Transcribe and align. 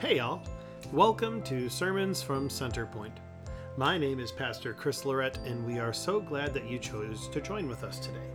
Hey, 0.00 0.16
y'all. 0.16 0.40
Welcome 0.94 1.42
to 1.42 1.68
Sermons 1.68 2.22
from 2.22 2.48
Centerpoint. 2.48 3.12
My 3.76 3.98
name 3.98 4.18
is 4.18 4.32
Pastor 4.32 4.72
Chris 4.72 5.04
Lorette, 5.04 5.36
and 5.44 5.62
we 5.66 5.78
are 5.78 5.92
so 5.92 6.20
glad 6.20 6.54
that 6.54 6.64
you 6.64 6.78
chose 6.78 7.28
to 7.28 7.38
join 7.42 7.68
with 7.68 7.84
us 7.84 7.98
today. 7.98 8.30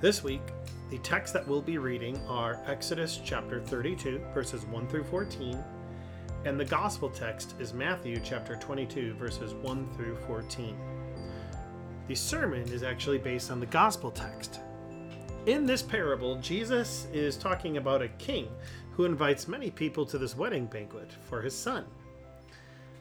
This 0.00 0.24
week, 0.24 0.42
the 0.90 0.98
texts 0.98 1.32
that 1.34 1.46
we'll 1.46 1.62
be 1.62 1.78
reading 1.78 2.16
are 2.26 2.60
Exodus 2.66 3.20
chapter 3.24 3.60
32, 3.60 4.22
verses 4.34 4.66
1 4.66 4.88
through 4.88 5.04
14, 5.04 5.56
and 6.46 6.58
the 6.58 6.64
gospel 6.64 7.08
text 7.08 7.54
is 7.60 7.72
Matthew 7.72 8.18
chapter 8.18 8.56
22, 8.56 9.14
verses 9.14 9.54
1 9.54 9.88
through 9.94 10.16
14. 10.26 10.76
The 12.08 12.14
sermon 12.16 12.68
is 12.72 12.82
actually 12.82 13.18
based 13.18 13.52
on 13.52 13.60
the 13.60 13.66
gospel 13.66 14.10
text. 14.10 14.58
In 15.44 15.66
this 15.66 15.82
parable, 15.82 16.36
Jesus 16.36 17.08
is 17.12 17.36
talking 17.36 17.76
about 17.76 18.00
a 18.00 18.06
king 18.10 18.48
who 18.92 19.04
invites 19.04 19.48
many 19.48 19.72
people 19.72 20.06
to 20.06 20.16
this 20.16 20.36
wedding 20.36 20.66
banquet 20.66 21.10
for 21.28 21.42
his 21.42 21.52
son. 21.52 21.84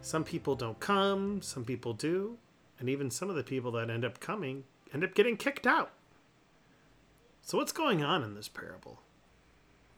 Some 0.02 0.24
people 0.24 0.56
don't 0.56 0.80
come, 0.80 1.44
some 1.44 1.64
people 1.64 1.94
do, 1.94 2.40
and 2.80 2.90
even 2.90 3.12
some 3.12 3.30
of 3.30 3.36
the 3.36 3.44
people 3.44 3.72
that 3.74 3.92
end 3.92 4.04
up 4.04 4.20
coming 4.20 4.64
end 4.92 5.04
up 5.04 5.14
getting 5.14 5.38
kicked 5.38 5.68
out. 5.68 5.92
So, 7.44 7.60
what's 7.60 7.72
going 7.72 8.04
on 8.04 8.24
in 8.24 8.34
this 8.34 8.50
parable? 8.50 9.02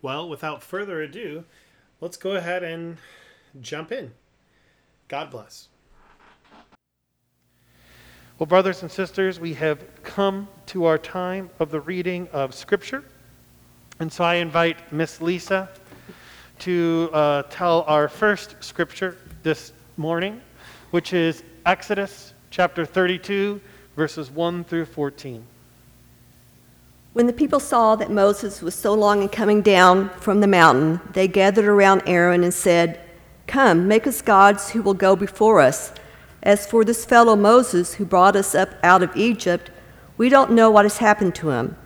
Well, 0.01 0.27
without 0.27 0.61
further 0.61 1.01
ado, 1.01 1.45
let's 2.01 2.17
go 2.17 2.31
ahead 2.31 2.61
and 2.61 2.97
jump 3.61 3.89
in. 3.89 4.11
God 5.07 5.31
bless. 5.31 5.69
Well, 8.39 8.47
brothers 8.47 8.81
and 8.81 8.89
sisters, 8.89 9.39
we 9.39 9.53
have 9.53 9.79
come 10.01 10.47
to 10.65 10.85
our 10.85 10.97
time 10.97 11.51
of 11.59 11.69
the 11.69 11.79
reading 11.79 12.27
of 12.33 12.55
Scripture. 12.55 13.03
And 13.99 14.11
so 14.11 14.23
I 14.23 14.35
invite 14.35 14.91
Miss 14.91 15.21
Lisa 15.21 15.69
to 16.59 17.11
uh, 17.13 17.43
tell 17.51 17.83
our 17.83 18.07
first 18.07 18.55
Scripture 18.59 19.17
this 19.43 19.71
morning, 19.97 20.41
which 20.89 21.13
is 21.13 21.43
Exodus 21.67 22.33
chapter 22.49 22.87
32, 22.87 23.61
verses 23.95 24.31
1 24.31 24.63
through 24.63 24.85
14. 24.85 25.45
When 27.13 27.27
the 27.27 27.33
people 27.33 27.59
saw 27.59 27.95
that 27.97 28.09
Moses 28.09 28.63
was 28.63 28.73
so 28.73 28.95
long 28.95 29.21
in 29.21 29.29
coming 29.29 29.61
down 29.61 30.09
from 30.09 30.39
the 30.39 30.47
mountain, 30.47 30.99
they 31.13 31.27
gathered 31.27 31.65
around 31.65 32.01
Aaron 32.07 32.43
and 32.43 32.53
said, 32.53 32.99
Come, 33.45 33.87
make 33.87 34.07
us 34.07 34.23
gods 34.23 34.71
who 34.71 34.81
will 34.81 34.95
go 34.95 35.15
before 35.15 35.61
us. 35.61 35.93
As 36.43 36.67
for 36.67 36.83
this 36.83 37.05
fellow 37.05 37.37
Moses 37.37 37.95
who 37.95 38.05
brought 38.05 38.35
us 38.35 38.53
up 38.53 38.69
out 38.83 39.01
of 39.01 39.15
Egypt, 39.15 39.71
we 40.17 40.27
don't 40.27 40.51
know 40.51 40.69
what 40.69 40.85
has 40.85 40.97
happened 40.97 41.33
to 41.35 41.49
him. 41.49 41.77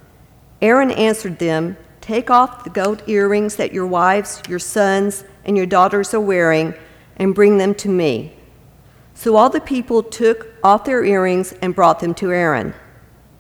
Aaron 0.62 0.90
answered 0.92 1.38
them, 1.38 1.78
Take 2.02 2.32
off 2.32 2.64
the 2.64 2.72
gold 2.72 3.04
earrings 3.08 3.56
that 3.58 3.72
your 3.72 3.86
wives, 3.86 4.42
your 4.50 4.60
sons, 4.60 5.24
and 5.46 5.56
your 5.56 5.68
daughters 5.68 6.14
are 6.14 6.20
wearing, 6.20 6.74
and 7.18 7.36
bring 7.36 7.60
them 7.60 7.76
to 7.76 7.90
me. 7.90 8.34
So 9.14 9.36
all 9.36 9.50
the 9.50 9.62
people 9.62 10.02
took 10.02 10.48
off 10.64 10.86
their 10.86 11.06
earrings 11.06 11.54
and 11.62 11.76
brought 11.76 12.00
them 12.00 12.16
to 12.16 12.32
Aaron. 12.32 12.74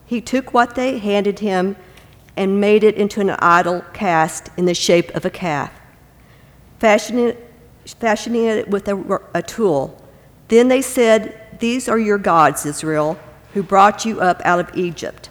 He 0.05 0.21
took 0.21 0.53
what 0.53 0.75
they 0.75 0.99
handed 0.99 1.39
him 1.39 1.75
and 2.35 2.61
made 2.61 2.83
it 2.83 2.95
into 2.95 3.21
an 3.21 3.31
idol 3.31 3.81
cast 3.93 4.49
in 4.55 4.65
the 4.65 4.73
shape 4.75 5.13
of 5.15 5.25
a 5.25 5.29
calf, 5.29 5.71
fashioning 6.79 7.29
it, 7.29 7.51
fashioning 7.85 8.45
it 8.45 8.69
with 8.69 8.87
a, 8.87 9.21
a 9.33 9.41
tool. 9.41 9.99
Then 10.47 10.67
they 10.67 10.81
said, 10.81 11.59
These 11.59 11.89
are 11.89 11.99
your 11.99 12.17
gods, 12.17 12.65
Israel, 12.65 13.19
who 13.53 13.63
brought 13.63 14.05
you 14.05 14.21
up 14.21 14.41
out 14.45 14.59
of 14.59 14.77
Egypt. 14.77 15.29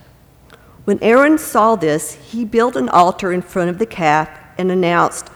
When 0.84 1.02
Aaron 1.02 1.38
saw 1.38 1.76
this, 1.76 2.14
he 2.14 2.44
built 2.44 2.76
an 2.76 2.88
altar 2.88 3.32
in 3.32 3.42
front 3.42 3.70
of 3.70 3.78
the 3.78 3.86
calf 3.86 4.28
and 4.56 4.70
announced, 4.70 5.30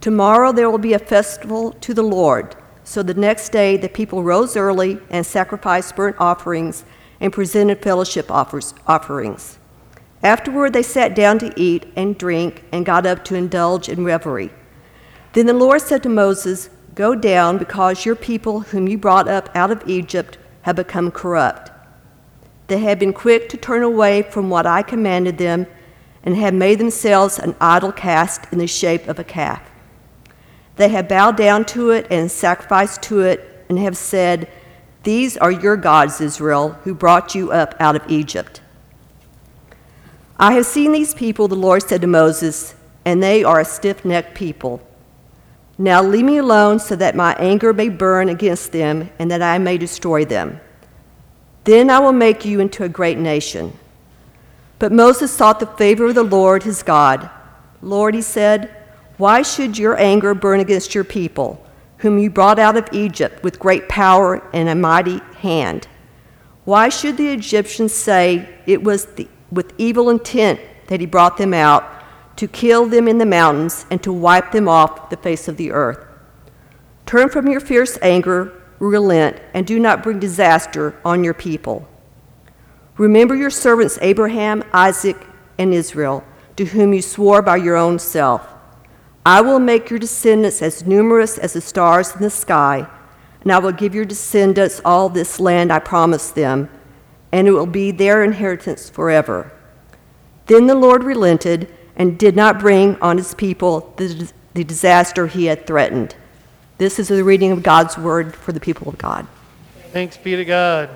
Tomorrow 0.00 0.52
there 0.52 0.70
will 0.70 0.78
be 0.78 0.92
a 0.92 0.98
festival 0.98 1.72
to 1.72 1.92
the 1.92 2.02
Lord. 2.02 2.54
So 2.84 3.02
the 3.02 3.14
next 3.14 3.48
day 3.48 3.76
the 3.76 3.88
people 3.88 4.22
rose 4.22 4.56
early 4.56 5.00
and 5.10 5.26
sacrificed 5.26 5.96
burnt 5.96 6.16
offerings 6.20 6.84
and 7.20 7.32
presented 7.32 7.82
fellowship 7.82 8.30
offers, 8.30 8.74
offerings. 8.86 9.58
Afterward, 10.22 10.72
they 10.72 10.82
sat 10.82 11.14
down 11.14 11.38
to 11.40 11.52
eat 11.60 11.86
and 11.96 12.16
drink 12.16 12.64
and 12.72 12.86
got 12.86 13.06
up 13.06 13.24
to 13.24 13.34
indulge 13.34 13.88
in 13.88 14.04
revelry. 14.04 14.50
Then 15.32 15.46
the 15.46 15.52
Lord 15.52 15.82
said 15.82 16.02
to 16.04 16.08
Moses, 16.08 16.70
Go 16.96 17.14
down, 17.14 17.58
because 17.58 18.04
your 18.04 18.16
people, 18.16 18.60
whom 18.60 18.88
you 18.88 18.98
brought 18.98 19.28
up 19.28 19.50
out 19.54 19.70
of 19.70 19.86
Egypt, 19.86 20.38
have 20.62 20.74
become 20.74 21.12
corrupt. 21.12 21.70
They 22.66 22.78
have 22.78 22.98
been 22.98 23.12
quick 23.12 23.48
to 23.50 23.56
turn 23.56 23.84
away 23.84 24.22
from 24.22 24.50
what 24.50 24.66
I 24.66 24.82
commanded 24.82 25.38
them 25.38 25.66
and 26.24 26.36
have 26.36 26.54
made 26.54 26.80
themselves 26.80 27.38
an 27.38 27.54
idol 27.60 27.92
cast 27.92 28.50
in 28.50 28.58
the 28.58 28.66
shape 28.66 29.06
of 29.06 29.18
a 29.18 29.24
calf. 29.24 29.62
They 30.76 30.88
have 30.88 31.08
bowed 31.08 31.36
down 31.36 31.66
to 31.66 31.90
it 31.90 32.06
and 32.10 32.30
sacrificed 32.30 33.02
to 33.02 33.20
it 33.20 33.64
and 33.68 33.78
have 33.78 33.96
said, 33.96 34.50
these 35.02 35.36
are 35.36 35.52
your 35.52 35.76
gods, 35.76 36.20
Israel, 36.20 36.70
who 36.82 36.94
brought 36.94 37.34
you 37.34 37.52
up 37.52 37.74
out 37.78 37.94
of 37.94 38.10
Egypt. 38.10 38.60
I 40.38 40.54
have 40.54 40.66
seen 40.66 40.92
these 40.92 41.14
people, 41.14 41.46
the 41.46 41.54
Lord 41.54 41.82
said 41.82 42.00
to 42.00 42.06
Moses, 42.06 42.74
and 43.04 43.22
they 43.22 43.44
are 43.44 43.60
a 43.60 43.64
stiff 43.64 44.04
necked 44.04 44.34
people. 44.34 44.85
Now 45.78 46.02
leave 46.02 46.24
me 46.24 46.38
alone 46.38 46.78
so 46.78 46.96
that 46.96 47.14
my 47.14 47.34
anger 47.34 47.72
may 47.72 47.88
burn 47.88 48.28
against 48.28 48.72
them 48.72 49.10
and 49.18 49.30
that 49.30 49.42
I 49.42 49.58
may 49.58 49.78
destroy 49.78 50.24
them. 50.24 50.60
Then 51.64 51.90
I 51.90 51.98
will 51.98 52.12
make 52.12 52.44
you 52.44 52.60
into 52.60 52.84
a 52.84 52.88
great 52.88 53.18
nation. 53.18 53.78
But 54.78 54.92
Moses 54.92 55.32
sought 55.32 55.60
the 55.60 55.66
favor 55.66 56.06
of 56.06 56.14
the 56.14 56.22
Lord 56.22 56.62
his 56.62 56.82
God. 56.82 57.28
Lord, 57.82 58.14
he 58.14 58.22
said, 58.22 58.74
why 59.18 59.42
should 59.42 59.78
your 59.78 59.98
anger 59.98 60.34
burn 60.34 60.60
against 60.60 60.94
your 60.94 61.04
people? 61.04 61.66
whom 61.98 62.18
you 62.18 62.30
brought 62.30 62.58
out 62.58 62.76
of 62.76 62.88
Egypt 62.92 63.42
with 63.42 63.58
great 63.58 63.88
power 63.88 64.42
and 64.52 64.68
a 64.68 64.74
mighty 64.74 65.18
hand. 65.38 65.88
Why 66.64 66.88
should 66.88 67.16
the 67.16 67.30
Egyptians 67.30 67.92
say 67.92 68.48
it 68.66 68.82
was 68.82 69.06
the, 69.06 69.28
with 69.50 69.72
evil 69.78 70.10
intent 70.10 70.60
that 70.88 71.00
he 71.00 71.06
brought 71.06 71.36
them 71.36 71.54
out, 71.54 71.95
to 72.36 72.46
kill 72.48 72.86
them 72.86 73.08
in 73.08 73.18
the 73.18 73.26
mountains 73.26 73.86
and 73.90 74.02
to 74.02 74.12
wipe 74.12 74.52
them 74.52 74.68
off 74.68 75.10
the 75.10 75.16
face 75.16 75.48
of 75.48 75.56
the 75.56 75.72
earth? 75.72 76.04
Turn 77.06 77.28
from 77.28 77.48
your 77.48 77.60
fierce 77.60 77.98
anger, 78.02 78.52
relent, 78.78 79.40
and 79.54 79.66
do 79.66 79.78
not 79.78 80.02
bring 80.02 80.18
disaster 80.18 80.98
on 81.04 81.24
your 81.24 81.34
people. 81.34 81.88
Remember 82.96 83.34
your 83.34 83.50
servants 83.50 83.98
Abraham, 84.00 84.64
Isaac, 84.72 85.16
and 85.58 85.72
Israel, 85.72 86.24
to 86.56 86.64
whom 86.64 86.92
you 86.92 87.02
swore 87.02 87.42
by 87.42 87.56
your 87.56 87.76
own 87.76 87.98
self. 87.98 88.46
I 89.24 89.40
will 89.40 89.58
make 89.58 89.90
your 89.90 89.98
descendants 89.98 90.62
as 90.62 90.86
numerous 90.86 91.36
as 91.36 91.52
the 91.52 91.60
stars 91.60 92.14
in 92.14 92.22
the 92.22 92.30
sky, 92.30 92.88
and 93.40 93.52
I 93.52 93.58
will 93.58 93.72
give 93.72 93.94
your 93.94 94.04
descendants 94.04 94.80
all 94.84 95.08
this 95.08 95.38
land 95.38 95.72
I 95.72 95.78
promised 95.78 96.34
them, 96.34 96.70
and 97.32 97.46
it 97.46 97.52
will 97.52 97.66
be 97.66 97.90
their 97.90 98.24
inheritance 98.24 98.88
forever. 98.88 99.52
Then 100.46 100.66
the 100.66 100.74
Lord 100.74 101.04
relented 101.04 101.68
and 101.96 102.18
did 102.18 102.36
not 102.36 102.58
bring 102.58 102.96
on 103.00 103.16
his 103.16 103.34
people 103.34 103.92
the, 103.96 104.30
the 104.54 104.64
disaster 104.64 105.26
he 105.26 105.46
had 105.46 105.66
threatened. 105.66 106.14
This 106.78 106.98
is 106.98 107.08
the 107.08 107.24
reading 107.24 107.52
of 107.52 107.62
God's 107.62 107.96
word 107.96 108.34
for 108.34 108.52
the 108.52 108.60
people 108.60 108.88
of 108.88 108.98
God. 108.98 109.26
Thanks 109.92 110.16
be 110.16 110.36
to 110.36 110.44
God. 110.44 110.90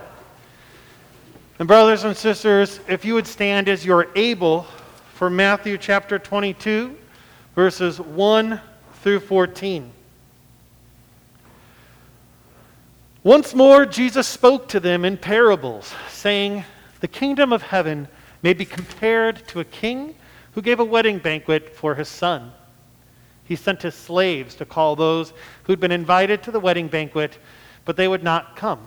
And, 1.59 1.66
brothers 1.66 2.05
and 2.05 2.16
sisters, 2.16 2.81
if 2.89 3.05
you 3.05 3.15
would 3.15 3.27
stand 3.27 3.69
as 3.69 3.84
you're 3.84 4.09
able 4.15 4.62
for 5.15 5.31
Matthew 5.31 5.77
chapter 5.78 6.19
22 6.19 6.97
verses 7.55 8.01
1 8.01 8.60
through 9.03 9.21
14. 9.21 9.92
Once 13.22 13.54
more, 13.54 13.84
Jesus 13.84 14.27
spoke 14.27 14.69
to 14.69 14.80
them 14.80 15.04
in 15.04 15.19
parables, 15.19 15.92
saying, 16.09 16.65
The 17.01 17.09
kingdom 17.09 17.53
of 17.53 17.63
heaven 17.63 18.09
may 18.42 18.54
be 18.54 18.65
compared 18.65 19.47
to 19.48 19.60
a 19.60 19.65
king 19.65 20.15
who 20.52 20.62
gave 20.62 20.80
a 20.80 20.84
wedding 20.84 21.18
banquet 21.18 21.74
for 21.74 21.94
his 21.94 22.08
son. 22.08 22.52
He 23.44 23.56
sent 23.56 23.82
his 23.82 23.94
slaves 23.94 24.54
to 24.56 24.64
call 24.64 24.97
those 24.97 25.32
who'd 25.64 25.80
been 25.80 25.92
invited 25.92 26.42
to 26.44 26.50
the 26.50 26.60
wedding 26.60 26.88
banquet, 26.88 27.38
but 27.84 27.97
they 27.97 28.08
would 28.08 28.22
not 28.22 28.56
come. 28.56 28.86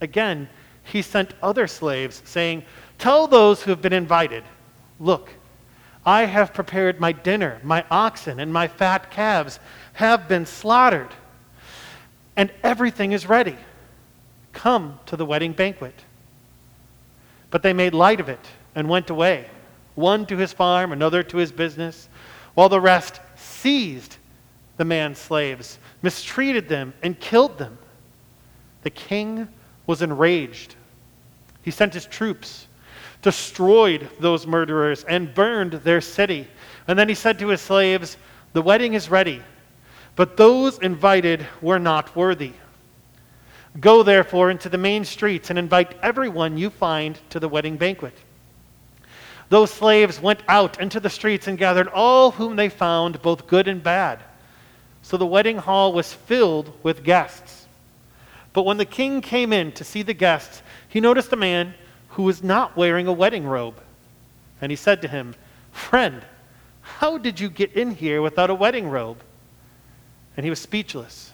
Again, 0.00 0.48
he 0.84 1.02
sent 1.02 1.34
other 1.42 1.66
slaves, 1.66 2.22
saying, 2.24 2.64
Tell 2.98 3.26
those 3.26 3.62
who 3.62 3.70
have 3.70 3.82
been 3.82 3.92
invited, 3.92 4.44
Look, 4.98 5.30
I 6.04 6.24
have 6.24 6.52
prepared 6.54 6.98
my 6.98 7.12
dinner. 7.12 7.60
My 7.62 7.84
oxen 7.90 8.40
and 8.40 8.52
my 8.52 8.68
fat 8.68 9.10
calves 9.10 9.60
have 9.94 10.28
been 10.28 10.46
slaughtered, 10.46 11.10
and 12.36 12.50
everything 12.62 13.12
is 13.12 13.28
ready. 13.28 13.56
Come 14.52 14.98
to 15.06 15.16
the 15.16 15.26
wedding 15.26 15.52
banquet. 15.52 15.94
But 17.50 17.62
they 17.62 17.72
made 17.72 17.94
light 17.94 18.20
of 18.20 18.28
it 18.28 18.44
and 18.74 18.88
went 18.88 19.10
away, 19.10 19.48
one 19.94 20.26
to 20.26 20.36
his 20.36 20.52
farm, 20.52 20.92
another 20.92 21.22
to 21.22 21.36
his 21.36 21.52
business, 21.52 22.08
while 22.54 22.68
the 22.68 22.80
rest 22.80 23.20
seized 23.36 24.16
the 24.76 24.84
man's 24.84 25.18
slaves, 25.18 25.78
mistreated 26.02 26.68
them, 26.68 26.94
and 27.02 27.18
killed 27.20 27.58
them. 27.58 27.78
The 28.82 28.90
king 28.90 29.48
was 29.86 30.02
enraged. 30.02 30.74
He 31.62 31.70
sent 31.70 31.94
his 31.94 32.06
troops 32.06 32.66
destroyed 33.22 34.10
those 34.18 34.46
murderers 34.46 35.04
and 35.04 35.32
burned 35.32 35.72
their 35.72 36.00
city. 36.00 36.48
And 36.86 36.98
then 36.98 37.08
he 37.08 37.14
said 37.14 37.38
to 37.38 37.48
his 37.48 37.60
slaves, 37.60 38.16
The 38.52 38.62
wedding 38.62 38.94
is 38.94 39.08
ready, 39.08 39.40
but 40.16 40.36
those 40.36 40.78
invited 40.80 41.46
were 41.62 41.78
not 41.78 42.14
worthy. 42.14 42.52
Go 43.80 44.02
therefore 44.02 44.50
into 44.50 44.68
the 44.68 44.76
main 44.76 45.04
streets 45.04 45.48
and 45.48 45.58
invite 45.58 45.96
everyone 46.02 46.58
you 46.58 46.68
find 46.68 47.18
to 47.30 47.40
the 47.40 47.48
wedding 47.48 47.76
banquet. 47.76 48.14
Those 49.52 49.70
slaves 49.70 50.18
went 50.18 50.40
out 50.48 50.80
into 50.80 50.98
the 50.98 51.10
streets 51.10 51.46
and 51.46 51.58
gathered 51.58 51.88
all 51.88 52.30
whom 52.30 52.56
they 52.56 52.70
found, 52.70 53.20
both 53.20 53.46
good 53.46 53.68
and 53.68 53.82
bad. 53.82 54.18
So 55.02 55.18
the 55.18 55.26
wedding 55.26 55.58
hall 55.58 55.92
was 55.92 56.10
filled 56.10 56.72
with 56.82 57.04
guests. 57.04 57.66
But 58.54 58.62
when 58.62 58.78
the 58.78 58.86
king 58.86 59.20
came 59.20 59.52
in 59.52 59.70
to 59.72 59.84
see 59.84 60.00
the 60.00 60.14
guests, 60.14 60.62
he 60.88 61.00
noticed 61.00 61.34
a 61.34 61.36
man 61.36 61.74
who 62.08 62.22
was 62.22 62.42
not 62.42 62.78
wearing 62.78 63.06
a 63.06 63.12
wedding 63.12 63.44
robe. 63.44 63.78
And 64.62 64.72
he 64.72 64.76
said 64.76 65.02
to 65.02 65.08
him, 65.08 65.34
Friend, 65.70 66.24
how 66.80 67.18
did 67.18 67.38
you 67.38 67.50
get 67.50 67.74
in 67.74 67.90
here 67.90 68.22
without 68.22 68.48
a 68.48 68.54
wedding 68.54 68.88
robe? 68.88 69.22
And 70.34 70.44
he 70.44 70.50
was 70.50 70.60
speechless. 70.60 71.30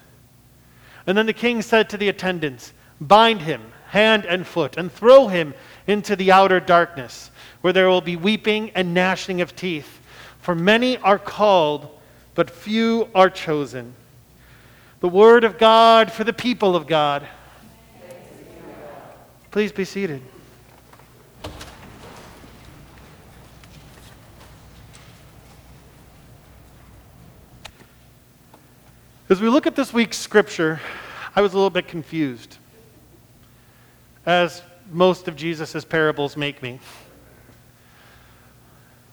And 1.06 1.16
then 1.16 1.26
the 1.26 1.32
king 1.32 1.62
said 1.62 1.88
to 1.90 1.96
the 1.96 2.08
attendants, 2.08 2.72
Bind 3.00 3.42
him 3.42 3.62
hand 3.90 4.26
and 4.26 4.46
foot 4.46 4.76
and 4.76 4.92
throw 4.92 5.28
him 5.28 5.54
into 5.86 6.14
the 6.16 6.32
outer 6.32 6.60
darkness, 6.60 7.30
where 7.60 7.72
there 7.72 7.88
will 7.88 8.00
be 8.00 8.16
weeping 8.16 8.70
and 8.70 8.94
gnashing 8.94 9.40
of 9.40 9.54
teeth. 9.56 10.00
For 10.40 10.54
many 10.54 10.96
are 10.98 11.18
called, 11.18 11.88
but 12.34 12.50
few 12.50 13.08
are 13.14 13.30
chosen. 13.30 13.94
The 15.00 15.08
word 15.08 15.44
of 15.44 15.58
God 15.58 16.12
for 16.12 16.24
the 16.24 16.32
people 16.32 16.74
of 16.74 16.86
God. 16.86 17.26
Please 19.50 19.72
be 19.72 19.84
seated. 19.84 20.22
As 29.30 29.42
we 29.42 29.48
look 29.48 29.66
at 29.66 29.76
this 29.76 29.92
week's 29.92 30.16
scripture, 30.16 30.80
I 31.36 31.42
was 31.42 31.52
a 31.52 31.56
little 31.56 31.68
bit 31.68 31.86
confused, 31.86 32.56
as 34.24 34.62
most 34.90 35.28
of 35.28 35.36
Jesus' 35.36 35.84
parables 35.84 36.36
make 36.36 36.62
me. 36.62 36.80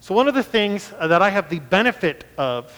So, 0.05 0.13
one 0.13 0.27
of 0.27 0.35
the 0.35 0.43
things 0.43 0.93
that 1.01 1.23
I 1.23 1.31
have 1.31 1.49
the 1.49 1.57
benefit 1.57 2.25
of 2.37 2.71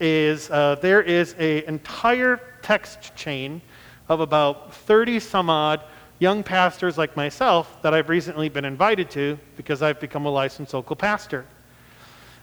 is 0.00 0.50
uh, 0.50 0.76
there 0.80 1.02
is 1.02 1.34
an 1.34 1.62
entire 1.64 2.40
text 2.62 3.14
chain 3.14 3.60
of 4.08 4.20
about 4.20 4.72
30 4.72 5.20
some 5.20 5.50
odd 5.50 5.82
young 6.20 6.42
pastors 6.42 6.96
like 6.96 7.18
myself 7.18 7.82
that 7.82 7.92
I've 7.92 8.08
recently 8.08 8.48
been 8.48 8.64
invited 8.64 9.10
to 9.10 9.38
because 9.58 9.82
I've 9.82 10.00
become 10.00 10.24
a 10.24 10.30
licensed 10.30 10.72
local 10.72 10.96
pastor. 10.96 11.44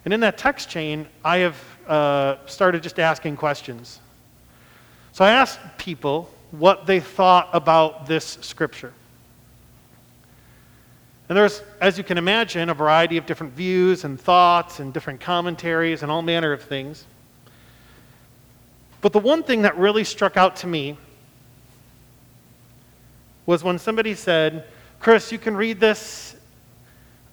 And 0.06 0.14
in 0.14 0.20
that 0.20 0.38
text 0.38 0.70
chain, 0.70 1.08
I 1.26 1.38
have 1.38 1.58
uh, 1.88 2.36
started 2.46 2.84
just 2.84 3.00
asking 3.00 3.38
questions. 3.38 4.02
So 5.14 5.26
I 5.26 5.32
asked 5.32 5.60
people 5.80 6.30
what 6.52 6.86
they 6.86 7.00
thought 7.00 7.50
about 7.54 8.06
this 8.06 8.38
scripture. 8.42 8.94
And 11.32 11.38
there's, 11.38 11.64
as 11.80 11.98
you 11.98 12.04
can 12.04 12.18
imagine, 12.18 12.68
a 12.68 12.74
variety 12.74 13.16
of 13.16 13.26
different 13.26 13.54
views 13.54 14.04
and 14.04 14.20
thoughts 14.20 14.82
and 14.82 14.94
different 14.94 15.22
commentaries 15.22 16.04
and 16.04 16.12
all 16.12 16.22
manner 16.22 16.52
of 16.52 16.62
things. 16.62 17.06
But 19.00 19.14
the 19.14 19.20
one 19.20 19.42
thing 19.42 19.62
that 19.62 19.78
really 19.78 20.04
struck 20.04 20.36
out 20.36 20.58
to 20.58 20.68
me 20.68 20.98
was 23.46 23.64
when 23.64 23.80
somebody 23.80 24.14
said, 24.14 24.66
Chris, 25.00 25.32
you 25.32 25.38
can 25.38 25.56
read 25.56 25.80
this 25.80 26.36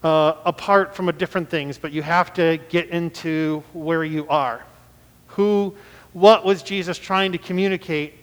uh, 0.05 0.35
apart 0.45 0.95
from 0.95 1.09
a 1.09 1.13
different 1.13 1.51
things, 1.51 1.77
but 1.77 1.91
you 1.91 2.03
have 2.03 2.33
to 2.35 2.61
get 2.69 2.91
into 2.91 3.65
where 3.73 4.05
you 4.05 4.29
are. 4.29 4.63
Who 5.27 5.75
what 6.13 6.45
was 6.45 6.63
Jesus 6.63 6.99
trying 6.99 7.33
to 7.33 7.39
communicate 7.39 8.15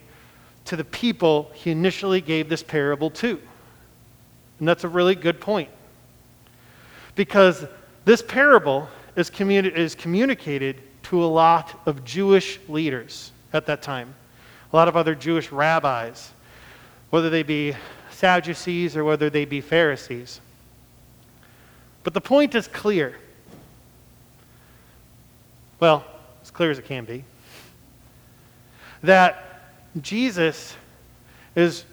to 0.64 0.78
the 0.78 0.86
people 0.86 1.52
he 1.54 1.72
initially 1.72 2.22
gave 2.22 2.48
this 2.48 2.64
parable 2.64 3.10
to? 3.10 3.42
And 4.60 4.68
that's 4.68 4.84
a 4.84 4.88
really 4.88 5.16
good 5.16 5.40
point. 5.42 5.70
Because 7.16 7.66
this 8.06 8.22
parable 8.22 8.90
is, 9.16 9.30
communi- 9.30 9.76
is 9.76 9.96
communicated 9.96 10.82
to 11.04 11.24
a 11.24 11.28
lot 11.28 11.80
of 11.86 12.04
Jewish 12.04 12.60
leaders 12.68 13.32
at 13.54 13.66
that 13.68 13.82
time, 13.82 14.14
a 14.72 14.76
lot 14.76 14.88
of 14.88 14.98
other 14.98 15.16
Jewish 15.16 15.52
rabbis, 15.52 16.32
whether 17.10 17.30
they 17.30 17.44
be 17.44 17.76
Sadducees 18.12 18.98
or 18.98 19.04
whether 19.04 19.30
they 19.30 19.46
be 19.46 19.62
Pharisees. 19.62 20.42
But 22.04 22.14
the 22.14 22.22
point 22.22 22.56
is 22.56 22.68
clear. 22.68 23.18
Well, 25.80 26.06
as 26.42 26.52
clear 26.52 26.72
as 26.72 26.80
it 26.80 26.86
can 26.86 27.06
be 27.06 27.24
that 29.04 29.62
Jesus 30.02 30.76
is 31.56 31.86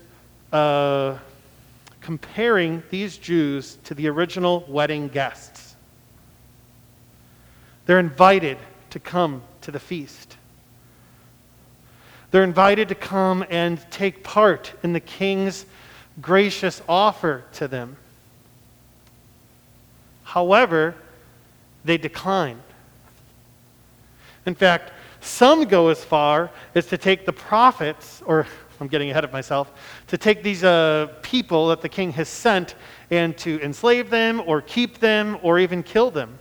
uh, 0.53 1.17
comparing 2.03 2.83
these 2.91 3.17
Jews 3.17 3.79
to 3.85 3.95
the 3.95 4.09
original 4.09 4.65
wedding 4.69 5.09
guests. 5.09 5.77
They're 7.87 8.01
invited 8.01 8.59
to 8.91 9.01
come 9.01 9.43
to 9.63 9.71
the 9.71 9.81
feast. 9.81 10.37
They're 12.31 12.45
invited 12.45 12.89
to 12.89 12.95
come 12.95 13.45
and 13.49 13.79
take 13.91 14.25
part 14.25 14.73
in 14.83 14.93
the 14.93 15.01
king's 15.01 15.65
gracious 16.21 16.83
offer 16.89 17.45
to 17.55 17.69
them. 17.69 17.97
However, 20.25 20.95
they 21.85 21.99
decline. 21.99 22.61
In 24.47 24.55
fact, 24.55 24.93
some 25.21 25.65
go 25.65 25.89
as 25.89 26.03
far 26.05 26.51
as 26.75 26.87
to 26.87 26.99
take 26.99 27.27
the 27.27 27.33
prophets, 27.33 28.23
or 28.27 28.47
I'm 28.83 28.89
getting 28.89 29.11
ahead 29.11 29.25
of 29.25 29.33
myself, 29.33 29.73
to 30.09 30.19
take 30.19 30.43
these 30.43 30.65
uh, 30.65 31.09
people 31.23 31.69
that 31.69 31.81
the 31.81 31.89
king 31.89 32.11
has 32.13 32.29
sent 32.29 32.75
and 33.11 33.37
to 33.39 33.61
enslave 33.63 34.11
them 34.11 34.43
or 34.45 34.61
keep 34.61 34.99
them 34.99 35.39
or 35.43 35.59
even 35.59 35.83
kill 35.83 36.11
them. 36.11 36.39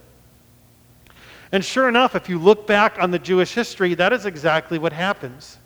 And 1.51 1.63
sure 1.63 1.87
enough, 1.87 2.15
if 2.15 2.29
you 2.29 2.39
look 2.39 2.65
back 2.65 2.97
on 2.99 3.11
the 3.11 3.19
Jewish 3.19 3.53
history, 3.53 3.93
that 3.93 4.11
is 4.11 4.25
exactly 4.25 4.79
what 4.79 4.91
happens. 4.91 5.57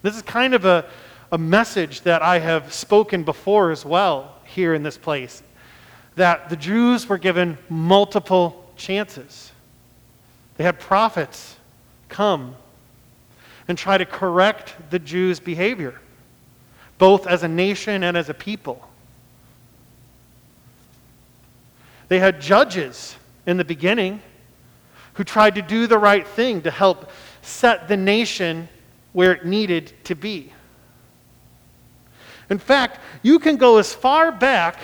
This 0.00 0.16
is 0.16 0.22
kind 0.22 0.54
of 0.54 0.64
a, 0.64 0.86
a 1.30 1.38
message 1.38 2.00
that 2.02 2.22
I 2.22 2.38
have 2.38 2.72
spoken 2.72 3.24
before 3.24 3.70
as 3.70 3.84
well 3.84 4.36
here 4.44 4.74
in 4.74 4.82
this 4.82 4.96
place 4.96 5.42
that 6.14 6.48
the 6.48 6.56
Jews 6.56 7.08
were 7.08 7.18
given 7.18 7.58
multiple 7.68 8.70
chances. 8.76 9.52
They 10.56 10.64
had 10.64 10.78
prophets 10.78 11.56
come 12.08 12.56
and 13.68 13.78
try 13.78 13.96
to 13.96 14.04
correct 14.04 14.74
the 14.90 14.98
Jews' 14.98 15.40
behavior, 15.40 16.00
both 16.98 17.26
as 17.26 17.42
a 17.42 17.48
nation 17.48 18.02
and 18.02 18.16
as 18.16 18.28
a 18.28 18.34
people. 18.34 18.88
They 22.08 22.18
had 22.18 22.40
judges 22.40 23.16
in 23.46 23.56
the 23.56 23.64
beginning 23.64 24.20
who 25.14 25.24
tried 25.24 25.54
to 25.54 25.62
do 25.62 25.86
the 25.86 25.98
right 25.98 26.26
thing 26.26 26.62
to 26.62 26.70
help 26.70 27.10
set 27.42 27.88
the 27.88 27.96
nation 27.96 28.68
where 29.12 29.32
it 29.32 29.44
needed 29.44 29.92
to 30.04 30.14
be. 30.14 30.52
In 32.50 32.58
fact, 32.58 33.00
you 33.22 33.38
can 33.38 33.56
go 33.56 33.78
as 33.78 33.94
far 33.94 34.30
back 34.30 34.78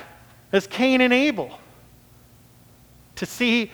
as 0.53 0.67
Cain 0.67 1.01
and 1.01 1.13
Abel 1.13 1.59
to 3.17 3.27
see 3.27 3.71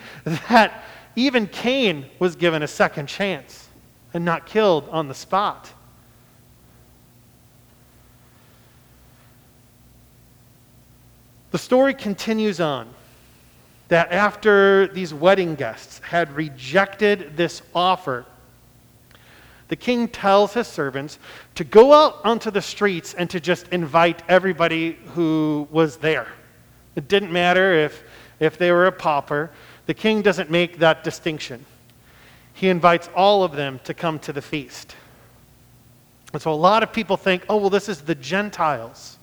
that 0.49 0.83
even 1.15 1.47
Cain 1.47 2.05
was 2.19 2.35
given 2.35 2.63
a 2.63 2.67
second 2.67 3.07
chance 3.07 3.69
and 4.13 4.25
not 4.25 4.45
killed 4.45 4.89
on 4.89 5.07
the 5.07 5.13
spot. 5.13 5.71
The 11.55 11.59
story 11.59 11.93
continues 11.93 12.59
on 12.59 12.89
that 13.87 14.11
after 14.11 14.87
these 14.87 15.13
wedding 15.13 15.55
guests 15.55 15.99
had 15.99 16.35
rejected 16.35 17.37
this 17.37 17.61
offer, 17.73 18.25
the 19.69 19.77
king 19.77 20.09
tells 20.09 20.53
his 20.53 20.67
servants 20.67 21.17
to 21.55 21.63
go 21.63 21.93
out 21.93 22.19
onto 22.25 22.51
the 22.51 22.61
streets 22.61 23.13
and 23.13 23.29
to 23.29 23.39
just 23.39 23.69
invite 23.69 24.21
everybody 24.27 24.97
who 25.13 25.65
was 25.71 25.95
there. 25.95 26.27
It 26.97 27.07
didn't 27.07 27.31
matter 27.31 27.73
if, 27.73 28.03
if 28.41 28.57
they 28.57 28.73
were 28.73 28.87
a 28.87 28.91
pauper, 28.91 29.49
the 29.85 29.93
king 29.93 30.21
doesn't 30.21 30.51
make 30.51 30.79
that 30.79 31.05
distinction. 31.05 31.65
He 32.53 32.67
invites 32.67 33.09
all 33.15 33.43
of 33.45 33.53
them 33.53 33.79
to 33.85 33.93
come 33.93 34.19
to 34.19 34.33
the 34.33 34.41
feast. 34.41 34.93
And 36.33 36.41
so 36.41 36.51
a 36.51 36.53
lot 36.53 36.83
of 36.83 36.91
people 36.91 37.15
think, 37.15 37.45
oh, 37.47 37.55
well, 37.55 37.69
this 37.69 37.87
is 37.87 38.01
the 38.01 38.15
Gentiles. 38.15 39.14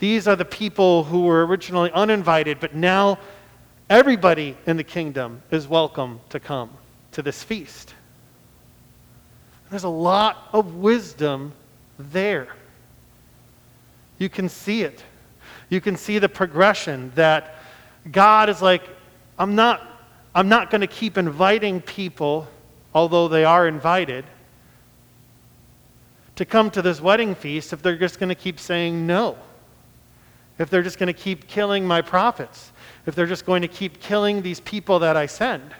These 0.00 0.26
are 0.26 0.34
the 0.34 0.46
people 0.46 1.04
who 1.04 1.24
were 1.24 1.44
originally 1.44 1.92
uninvited, 1.92 2.58
but 2.58 2.74
now 2.74 3.18
everybody 3.90 4.56
in 4.66 4.78
the 4.78 4.84
kingdom 4.84 5.42
is 5.50 5.68
welcome 5.68 6.20
to 6.30 6.40
come 6.40 6.70
to 7.12 7.20
this 7.20 7.42
feast. 7.42 7.94
There's 9.68 9.84
a 9.84 9.90
lot 9.90 10.48
of 10.54 10.76
wisdom 10.76 11.52
there. 11.98 12.48
You 14.18 14.30
can 14.30 14.48
see 14.48 14.82
it. 14.82 15.04
You 15.68 15.82
can 15.82 15.96
see 15.96 16.18
the 16.18 16.30
progression 16.30 17.12
that 17.14 17.56
God 18.10 18.48
is 18.48 18.62
like, 18.62 18.82
I'm 19.38 19.54
not, 19.54 19.82
I'm 20.34 20.48
not 20.48 20.70
going 20.70 20.80
to 20.80 20.86
keep 20.86 21.18
inviting 21.18 21.82
people, 21.82 22.48
although 22.94 23.28
they 23.28 23.44
are 23.44 23.68
invited, 23.68 24.24
to 26.36 26.46
come 26.46 26.70
to 26.70 26.80
this 26.80 27.02
wedding 27.02 27.34
feast 27.34 27.74
if 27.74 27.82
they're 27.82 27.98
just 27.98 28.18
going 28.18 28.30
to 28.30 28.34
keep 28.34 28.58
saying 28.58 29.06
no? 29.06 29.36
If 30.60 30.68
they're 30.68 30.82
just 30.82 30.98
going 30.98 31.06
to 31.06 31.12
keep 31.12 31.48
killing 31.48 31.86
my 31.86 32.02
prophets? 32.02 32.70
If 33.06 33.14
they're 33.14 33.26
just 33.26 33.46
going 33.46 33.62
to 33.62 33.68
keep 33.68 33.98
killing 33.98 34.42
these 34.42 34.60
people 34.60 34.98
that 34.98 35.16
I 35.16 35.24
send? 35.24 35.74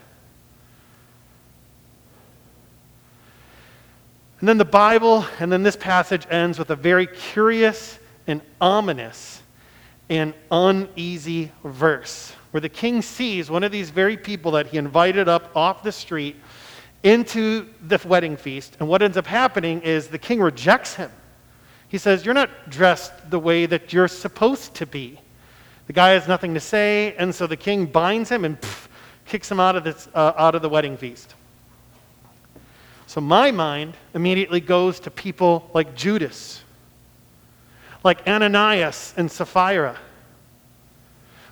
And 4.41 4.49
then 4.49 4.57
the 4.57 4.65
Bible, 4.65 5.27
and 5.39 5.53
then 5.53 5.63
this 5.63 5.77
passage 5.77 6.27
ends 6.31 6.59
with 6.59 6.71
a 6.71 6.77
very 6.77 7.07
curious 7.07 7.99
and 8.27 8.41
ominous 8.59 9.43
and 10.09 10.33
uneasy 10.51 11.53
verse 11.63 12.33
where 12.51 12.63
the 12.63 12.69
king 12.71 13.03
sees 13.03 13.51
one 13.51 13.63
of 13.63 13.71
these 13.71 13.91
very 13.91 14.17
people 14.17 14.53
that 14.53 14.69
he 14.69 14.79
invited 14.79 15.29
up 15.29 15.55
off 15.55 15.83
the 15.83 15.93
street 15.93 16.37
into 17.03 17.67
the 17.83 18.01
wedding 18.07 18.37
feast. 18.37 18.79
And 18.81 18.89
what 18.89 19.03
ends 19.03 19.19
up 19.19 19.27
happening 19.27 19.83
is 19.83 20.09
the 20.09 20.19
king 20.19 20.41
rejects 20.41 20.95
him. 20.95 21.11
He 21.91 21.99
says, 21.99 22.25
You're 22.25 22.35
not 22.35 22.71
dressed 22.71 23.13
the 23.31 23.39
way 23.39 23.67
that 23.67 23.93
you're 23.93 24.09
supposed 24.09 24.75
to 24.77 24.87
be. 24.87 25.21
The 25.87 25.93
guy 25.93 26.11
has 26.11 26.27
nothing 26.27 26.55
to 26.55 26.61
say, 26.61 27.15
and 27.19 27.35
so 27.35 27.47
the 27.47 27.57
king 27.57 27.85
binds 27.85 28.31
him 28.31 28.45
and 28.45 28.59
pff, 28.59 28.87
kicks 29.27 29.51
him 29.51 29.61
out 29.61 29.77
of, 29.77 29.85
this, 29.85 30.09
uh, 30.15 30.33
out 30.37 30.55
of 30.55 30.63
the 30.63 30.69
wedding 30.69 30.97
feast. 30.97 31.35
So 33.07 33.21
my 33.21 33.51
mind 33.51 33.95
immediately 34.15 34.61
goes 34.61 35.01
to 35.01 35.11
people 35.11 35.69
like 35.75 35.97
Judas, 35.97 36.63
like 38.05 38.27
Ananias 38.27 39.13
and 39.17 39.31
Sapphira, 39.31 39.99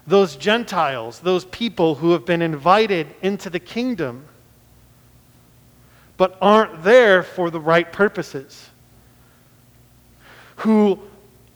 those 0.07 0.37
Gentiles, 0.37 1.19
those 1.19 1.45
people 1.47 1.97
who 1.97 2.13
have 2.13 2.25
been 2.25 2.43
invited 2.43 3.09
into 3.23 3.51
the 3.51 3.59
kingdom 3.59 4.25
but 6.17 6.37
aren't 6.41 6.83
there 6.83 7.23
for 7.23 7.51
the 7.51 7.61
right 7.61 7.93
purposes, 7.93 8.68
who 10.59 10.99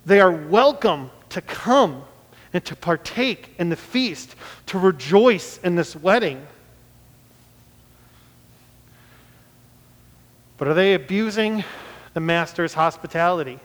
they 0.05 0.21
are 0.21 0.33
welcome 0.33 1.11
to 1.31 1.41
come 1.41 2.03
and 2.53 2.65
to 2.65 2.77
partake 2.77 3.55
in 3.59 3.69
the 3.69 3.77
feast, 3.77 4.35
to 4.67 4.79
rejoice 4.79 5.59
in 5.59 5.75
this 5.75 5.97
wedding. 5.97 6.47
But 10.59 10.69
are 10.69 10.75
they 10.75 10.95
abusing 10.95 11.65
the 12.15 12.21
master's 12.21 12.75
hospitality? 12.75 13.59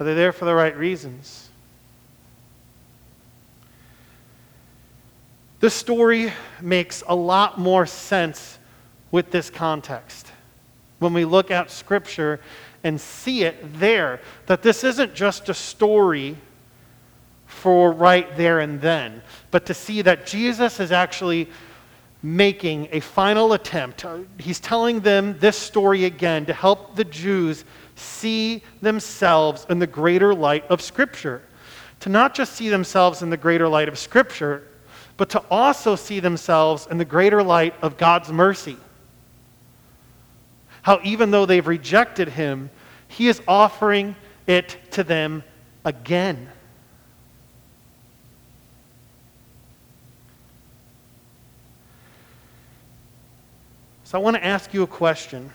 Are 0.00 0.04
they 0.04 0.14
there 0.14 0.32
for 0.32 0.44
the 0.44 0.54
right 0.54 0.76
reasons? 0.76 1.48
This 5.60 5.74
story 5.74 6.32
makes 6.60 7.02
a 7.06 7.14
lot 7.14 7.58
more 7.58 7.86
sense 7.86 8.58
with 9.10 9.30
this 9.30 9.50
context. 9.50 10.32
When 10.98 11.12
we 11.12 11.24
look 11.24 11.50
at 11.50 11.70
Scripture 11.70 12.40
and 12.86 13.00
see 13.00 13.42
it 13.42 13.78
there, 13.80 14.20
that 14.46 14.62
this 14.62 14.84
isn't 14.84 15.12
just 15.12 15.48
a 15.48 15.54
story 15.54 16.36
for 17.46 17.90
right 17.90 18.36
there 18.36 18.60
and 18.60 18.80
then, 18.80 19.22
but 19.50 19.66
to 19.66 19.74
see 19.74 20.02
that 20.02 20.24
Jesus 20.24 20.78
is 20.78 20.92
actually 20.92 21.48
making 22.22 22.88
a 22.92 23.00
final 23.00 23.52
attempt. 23.54 24.06
He's 24.38 24.60
telling 24.60 25.00
them 25.00 25.36
this 25.40 25.56
story 25.56 26.04
again 26.04 26.46
to 26.46 26.52
help 26.52 26.94
the 26.94 27.04
Jews 27.04 27.64
see 27.96 28.62
themselves 28.82 29.66
in 29.68 29.80
the 29.80 29.86
greater 29.86 30.32
light 30.32 30.64
of 30.70 30.80
Scripture. 30.80 31.42
To 32.00 32.08
not 32.08 32.34
just 32.34 32.52
see 32.52 32.68
themselves 32.68 33.20
in 33.20 33.30
the 33.30 33.36
greater 33.36 33.68
light 33.68 33.88
of 33.88 33.98
Scripture, 33.98 34.62
but 35.16 35.28
to 35.30 35.42
also 35.50 35.96
see 35.96 36.20
themselves 36.20 36.86
in 36.90 36.98
the 36.98 37.04
greater 37.04 37.42
light 37.42 37.74
of 37.82 37.96
God's 37.96 38.30
mercy. 38.30 38.76
How 40.82 41.00
even 41.02 41.32
though 41.32 41.46
they've 41.46 41.66
rejected 41.66 42.28
Him, 42.28 42.70
He 43.16 43.28
is 43.28 43.40
offering 43.48 44.14
it 44.46 44.76
to 44.90 45.02
them 45.02 45.42
again. 45.86 46.50
So 54.04 54.18
I 54.18 54.22
want 54.22 54.36
to 54.36 54.44
ask 54.44 54.74
you 54.74 54.82
a 54.82 54.86
question. 54.86 55.50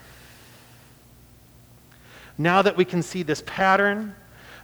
Now 2.35 2.63
that 2.63 2.75
we 2.75 2.83
can 2.83 3.03
see 3.03 3.21
this 3.21 3.43
pattern, 3.45 4.15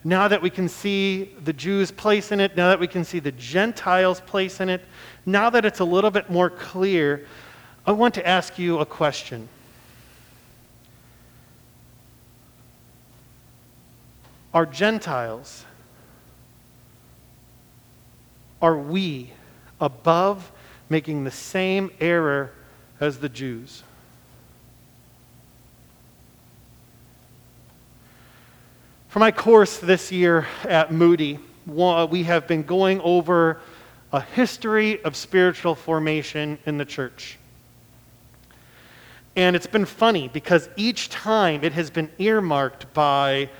now 0.04 0.27
that 0.27 0.42
we 0.42 0.50
can 0.50 0.68
see 0.68 1.36
the 1.44 1.54
Jews' 1.54 1.92
place 1.92 2.32
in 2.32 2.39
it, 2.39 2.58
now 2.58 2.70
that 2.70 2.80
we 2.80 2.88
can 2.88 3.04
see 3.04 3.20
the 3.20 3.32
Gentiles' 3.34 4.22
place 4.22 4.60
in 4.60 4.70
it, 4.70 4.84
now 5.24 5.51
that 5.51 5.66
it's 5.66 5.82
a 5.82 5.86
little 5.86 6.10
bit 6.10 6.32
more 6.32 6.50
clear, 6.50 7.27
I 7.86 7.92
want 7.92 8.16
to 8.16 8.27
ask 8.27 8.58
you 8.58 8.80
a 8.80 8.88
question. 8.88 9.50
Are 14.57 14.65
Gentiles, 14.65 15.65
are 18.59 18.75
we 18.75 19.31
above 19.79 20.51
making 20.89 21.25
the 21.25 21.29
same 21.29 21.91
error 21.99 22.51
as 22.99 23.19
the 23.19 23.29
Jews. 23.29 23.83
For 29.09 29.19
my 29.19 29.29
course 29.29 29.77
this 29.77 30.11
year 30.11 30.47
at 30.63 30.91
Moody, 30.91 31.37
we 31.67 32.23
have 32.23 32.47
been 32.47 32.63
going 32.63 32.99
over 33.01 33.59
a 34.11 34.21
history 34.21 35.03
of 35.03 35.15
spiritual 35.15 35.75
formation 35.75 36.57
in 36.65 36.79
the 36.79 36.85
church. 36.85 37.37
And 39.35 39.55
it's 39.55 39.67
been 39.67 39.85
funny 39.85 40.29
because 40.29 40.67
each 40.75 41.09
time 41.09 41.63
it 41.63 41.73
has 41.73 41.91
been 41.91 42.09
earmarked 42.17 42.91
by 42.95 43.51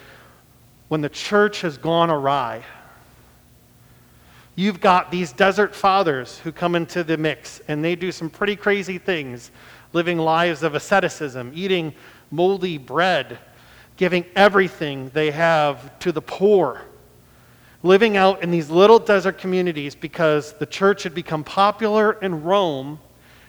when 0.88 1.02
the 1.02 1.10
church 1.10 1.62
has 1.62 1.78
gone 1.78 2.10
awry 2.10 2.64
you've 4.58 4.82
got 4.82 5.12
these 5.12 5.32
desert 5.32 5.74
fathers 5.74 6.40
who 6.40 6.52
come 6.52 6.76
into 6.76 7.04
the 7.04 7.16
mix 7.16 7.62
and 7.70 7.86
they 7.86 7.96
do 7.96 8.12
some 8.12 8.30
pretty 8.30 8.56
crazy 8.56 8.98
things, 8.98 9.52
living 9.94 10.18
lives 10.18 10.64
of 10.64 10.74
asceticism, 10.74 11.52
eating 11.54 11.94
moldy 12.32 12.78
bread, 12.78 13.38
giving 13.96 14.26
everything 14.36 15.10
they 15.14 15.30
have 15.30 15.98
to 16.00 16.12
the 16.12 16.22
poor, 16.22 16.82
living 17.84 18.18
out 18.18 18.42
in 18.42 18.50
these 18.50 18.70
little 18.72 18.98
desert 18.98 19.38
communities 19.38 19.94
because 19.94 20.54
the 20.54 20.66
church 20.66 21.04
had 21.04 21.14
become 21.14 21.44
popular 21.44 22.14
in 22.14 22.44
Rome 22.44 23.00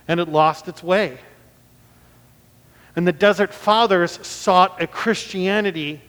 and 0.07 0.21
it 0.21 0.29
lost 0.29 0.69
its 0.69 0.83
way. 0.83 1.19
And 2.95 3.07
the 3.07 3.13
desert 3.13 3.55
fathers 3.55 4.25
sought 4.27 4.83
a 4.83 4.87
Christianity 4.87 6.03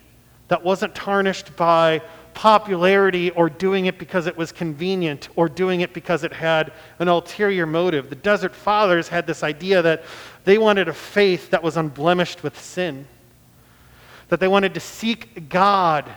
that 0.49 0.63
wasn't 0.63 0.93
tarnished 0.93 1.55
by 1.55 2.01
popularity 2.33 3.31
or 3.31 3.49
doing 3.49 3.85
it 3.85 3.97
because 3.97 4.27
it 4.27 4.37
was 4.37 4.51
convenient 4.51 5.29
or 5.35 5.49
doing 5.49 5.81
it 5.81 5.93
because 5.93 6.23
it 6.23 6.33
had 6.33 6.71
an 6.99 7.07
ulterior 7.07 7.65
motive. 7.65 8.09
The 8.09 8.15
Desert 8.15 8.55
Fathers 8.55 9.07
had 9.07 9.25
this 9.25 9.43
idea 9.43 9.81
that 9.81 10.03
they 10.45 10.57
wanted 10.57 10.87
a 10.87 10.93
faith 10.93 11.49
that 11.51 11.61
was 11.61 11.77
unblemished 11.77 12.43
with 12.43 12.59
sin, 12.59 13.07
that 14.29 14.39
they 14.39 14.47
wanted 14.47 14.73
to 14.73 14.79
seek 14.79 15.49
God. 15.49 16.09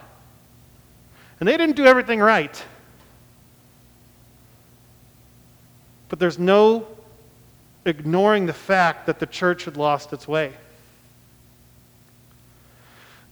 And 1.40 1.48
they 1.48 1.56
didn't 1.56 1.76
do 1.76 1.86
everything 1.86 2.20
right. 2.20 2.64
But 6.08 6.18
there's 6.18 6.38
no 6.38 6.86
ignoring 7.84 8.46
the 8.46 8.52
fact 8.52 9.06
that 9.06 9.18
the 9.18 9.26
church 9.26 9.64
had 9.64 9.76
lost 9.76 10.12
its 10.12 10.28
way. 10.28 10.52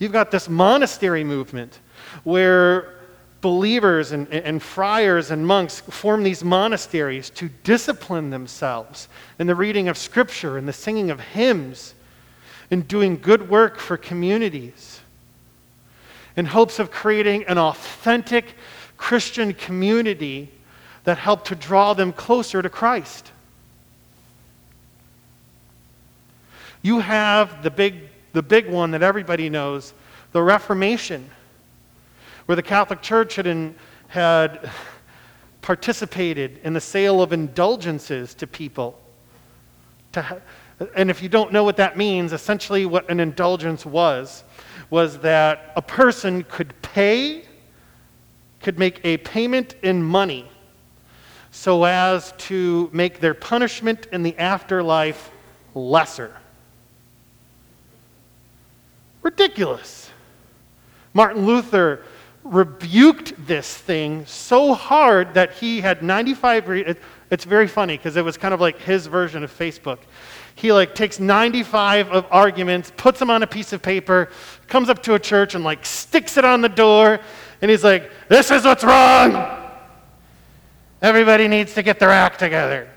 You've 0.01 0.13
got 0.13 0.33
this 0.33 0.49
monastery 0.49 1.23
movement 1.23 1.79
where 2.25 2.95
believers 3.41 4.13
and, 4.13 4.29
and 4.29 4.63
friars 4.63 5.31
and 5.31 5.47
monks 5.47 5.81
form 5.81 6.25
these 6.25 6.43
monasteries 6.43 7.31
to 7.31 7.49
discipline 7.63 8.31
themselves 8.31 9.09
in 9.39 9.47
the 9.47 9.55
reading 9.55 9.89
of 9.89 9.97
Scripture 9.97 10.59
and 10.59 10.67
the 10.67 10.73
singing 10.73 11.11
of 11.11 11.21
hymns 11.21 11.95
and 12.71 12.89
doing 12.89 13.21
good 13.21 13.49
work 13.49 13.79
for 13.79 13.97
communities 13.97 15.01
in 16.37 16.47
hopes 16.47 16.79
of 16.79 16.91
creating 16.91 17.45
an 17.45 17.59
authentic 17.59 18.55
Christian 18.97 19.53
community 19.53 20.51
that 21.05 21.19
helped 21.19 21.47
to 21.49 21.55
draw 21.55 21.95
them 21.95 22.13
closer 22.13 22.63
to 22.63 22.69
Christ. 22.69 23.33
You 26.83 27.01
have 27.01 27.63
the 27.63 27.71
big, 27.71 28.10
the 28.33 28.43
big 28.43 28.69
one 28.69 28.91
that 28.93 29.03
everybody 29.03 29.49
knows 29.49 29.95
the 30.33 30.43
Reformation 30.43 31.29
where 32.47 32.57
the 32.57 32.63
Catholic 32.63 33.01
Church 33.01 33.37
had, 33.37 33.47
in, 33.47 33.75
had 34.09 34.71
participated 35.63 36.61
in 36.65 36.73
the 36.73 36.81
sale 36.81 37.23
of 37.23 37.33
indulgences 37.33 38.35
to 38.35 38.47
people. 38.47 38.99
To, 40.13 40.43
and 40.97 41.11
if 41.11 41.23
you 41.23 41.29
don't 41.29 41.53
know 41.53 41.63
what 41.63 41.77
that 41.77 41.97
means, 41.97 42.33
essentially 42.33 42.87
what 42.87 43.09
an 43.11 43.21
indulgence 43.21 43.85
was, 43.85 44.43
was 44.89 45.19
that 45.19 45.73
a 45.77 45.83
person 45.83 46.43
could 46.45 46.75
pay, 46.83 47.45
could 48.61 48.79
make 48.79 49.01
a 49.05 49.19
payment 49.19 49.75
in 49.83 50.03
money 50.03 50.51
so 51.53 51.85
as 51.85 52.33
to 52.39 52.91
make 52.93 53.21
their 53.21 53.35
punishment 53.35 54.07
in 54.13 54.23
the 54.23 54.37
afterlife 54.39 55.31
lesser. 55.75 56.35
Ridiculous. 59.23 60.11
Martin 61.13 61.47
Luther 61.47 62.05
rebuked 62.45 63.35
this 63.47 63.77
thing 63.77 64.25
so 64.25 64.73
hard 64.73 65.35
that 65.35 65.53
he 65.53 65.81
had 65.81 66.03
95 66.03 66.69
re- 66.69 66.97
it's 67.31 67.45
very 67.45 67.69
funny 67.69 67.97
because 67.97 68.17
it 68.17 68.25
was 68.25 68.37
kind 68.37 68.55
of 68.55 68.61
like 68.61 68.79
his 68.79 69.07
version 69.07 69.45
of 69.45 69.57
facebook. 69.57 69.99
He 70.55 70.73
like 70.73 70.95
takes 70.95 71.21
95 71.21 72.11
of 72.11 72.27
arguments 72.31 72.93
puts 72.97 73.19
them 73.19 73.31
on 73.31 73.43
a 73.43 73.47
piece 73.47 73.73
of 73.73 73.83
paper 73.83 74.31
comes 74.69 74.89
up 74.89 75.03
to 75.03 75.15
a 75.15 75.19
church 75.19 75.55
and 75.55 75.63
like 75.63 75.85
sticks 75.85 76.39
it 76.39 76.45
on 76.45 76.63
the 76.63 76.69
door 76.69 77.21
and 77.61 77.71
he's 77.71 77.85
like 77.85 78.11
this 78.29 78.51
is 78.51 78.65
what's 78.65 78.85
wrong! 78.85 79.59
Everybody 81.03 81.47
needs 81.47 81.75
to 81.75 81.83
get 81.83 81.99
their 81.99 82.11
act 82.11 82.39
together 82.39 82.89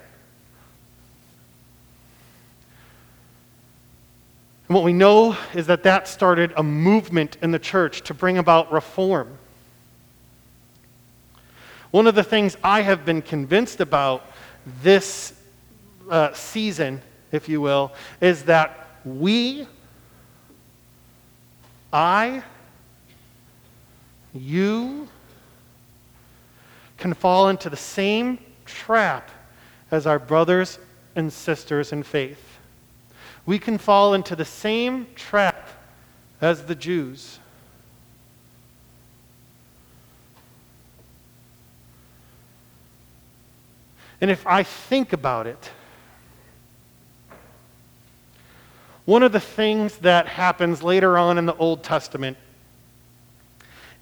And 4.67 4.75
what 4.75 4.83
we 4.83 4.93
know 4.93 5.35
is 5.53 5.67
that 5.67 5.83
that 5.83 6.07
started 6.07 6.53
a 6.55 6.63
movement 6.63 7.37
in 7.41 7.51
the 7.51 7.59
church 7.59 8.01
to 8.03 8.13
bring 8.13 8.37
about 8.37 8.71
reform. 8.71 9.37
One 11.91 12.07
of 12.07 12.15
the 12.15 12.23
things 12.23 12.57
I 12.63 12.81
have 12.81 13.05
been 13.05 13.21
convinced 13.21 13.81
about 13.81 14.25
this 14.81 15.33
uh, 16.09 16.33
season, 16.33 17.01
if 17.31 17.49
you 17.49 17.59
will, 17.59 17.91
is 18.21 18.43
that 18.43 18.87
we, 19.03 19.67
I, 21.91 22.41
you, 24.33 25.09
can 26.97 27.13
fall 27.13 27.49
into 27.49 27.69
the 27.69 27.77
same 27.77 28.39
trap 28.65 29.29
as 29.91 30.07
our 30.07 30.19
brothers 30.19 30.79
and 31.17 31.31
sisters 31.31 31.91
in 31.91 32.01
faith 32.01 32.52
we 33.45 33.59
can 33.59 33.77
fall 33.77 34.13
into 34.13 34.35
the 34.35 34.45
same 34.45 35.07
trap 35.15 35.69
as 36.41 36.65
the 36.65 36.75
Jews. 36.75 37.39
And 44.21 44.31
if 44.31 44.47
I 44.47 44.63
think 44.63 45.11
about 45.11 45.47
it, 45.47 45.71
one 49.05 49.21
of 49.21 49.33
the 49.33 49.39
things 49.39 49.97
that 49.97 50.27
happens 50.27 50.81
later 50.81 51.17
on 51.17 51.37
in 51.37 51.45
the 51.45 51.55
Old 51.55 51.83
Testament 51.83 52.37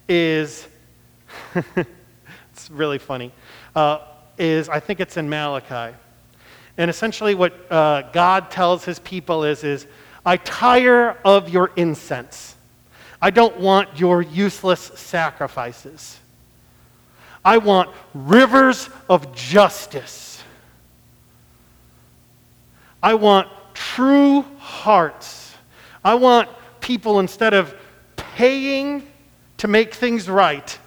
is 0.08 0.68
it's 1.54 2.70
really 2.70 2.98
funny. 2.98 3.32
Uh, 3.74 3.98
is 4.38 4.68
I 4.68 4.78
think 4.78 5.00
it's 5.00 5.16
in 5.16 5.28
Malachi. 5.28 5.96
And 6.78 6.90
essentially, 6.90 7.34
what 7.34 7.52
uh, 7.70 8.02
God 8.12 8.50
tells 8.50 8.84
his 8.84 8.98
people 8.98 9.44
is, 9.44 9.62
is, 9.62 9.86
I 10.24 10.36
tire 10.38 11.18
of 11.24 11.48
your 11.48 11.70
incense. 11.76 12.56
I 13.20 13.30
don't 13.30 13.58
want 13.58 13.98
your 14.00 14.22
useless 14.22 14.80
sacrifices. 14.80 16.18
I 17.44 17.58
want 17.58 17.90
rivers 18.14 18.88
of 19.08 19.34
justice. 19.34 20.42
I 23.02 23.14
want 23.14 23.48
true 23.74 24.42
hearts. 24.58 25.54
I 26.04 26.14
want 26.14 26.48
people, 26.80 27.20
instead 27.20 27.52
of 27.52 27.74
paying 28.16 29.06
to 29.58 29.68
make 29.68 29.94
things 29.94 30.28
right, 30.28 30.78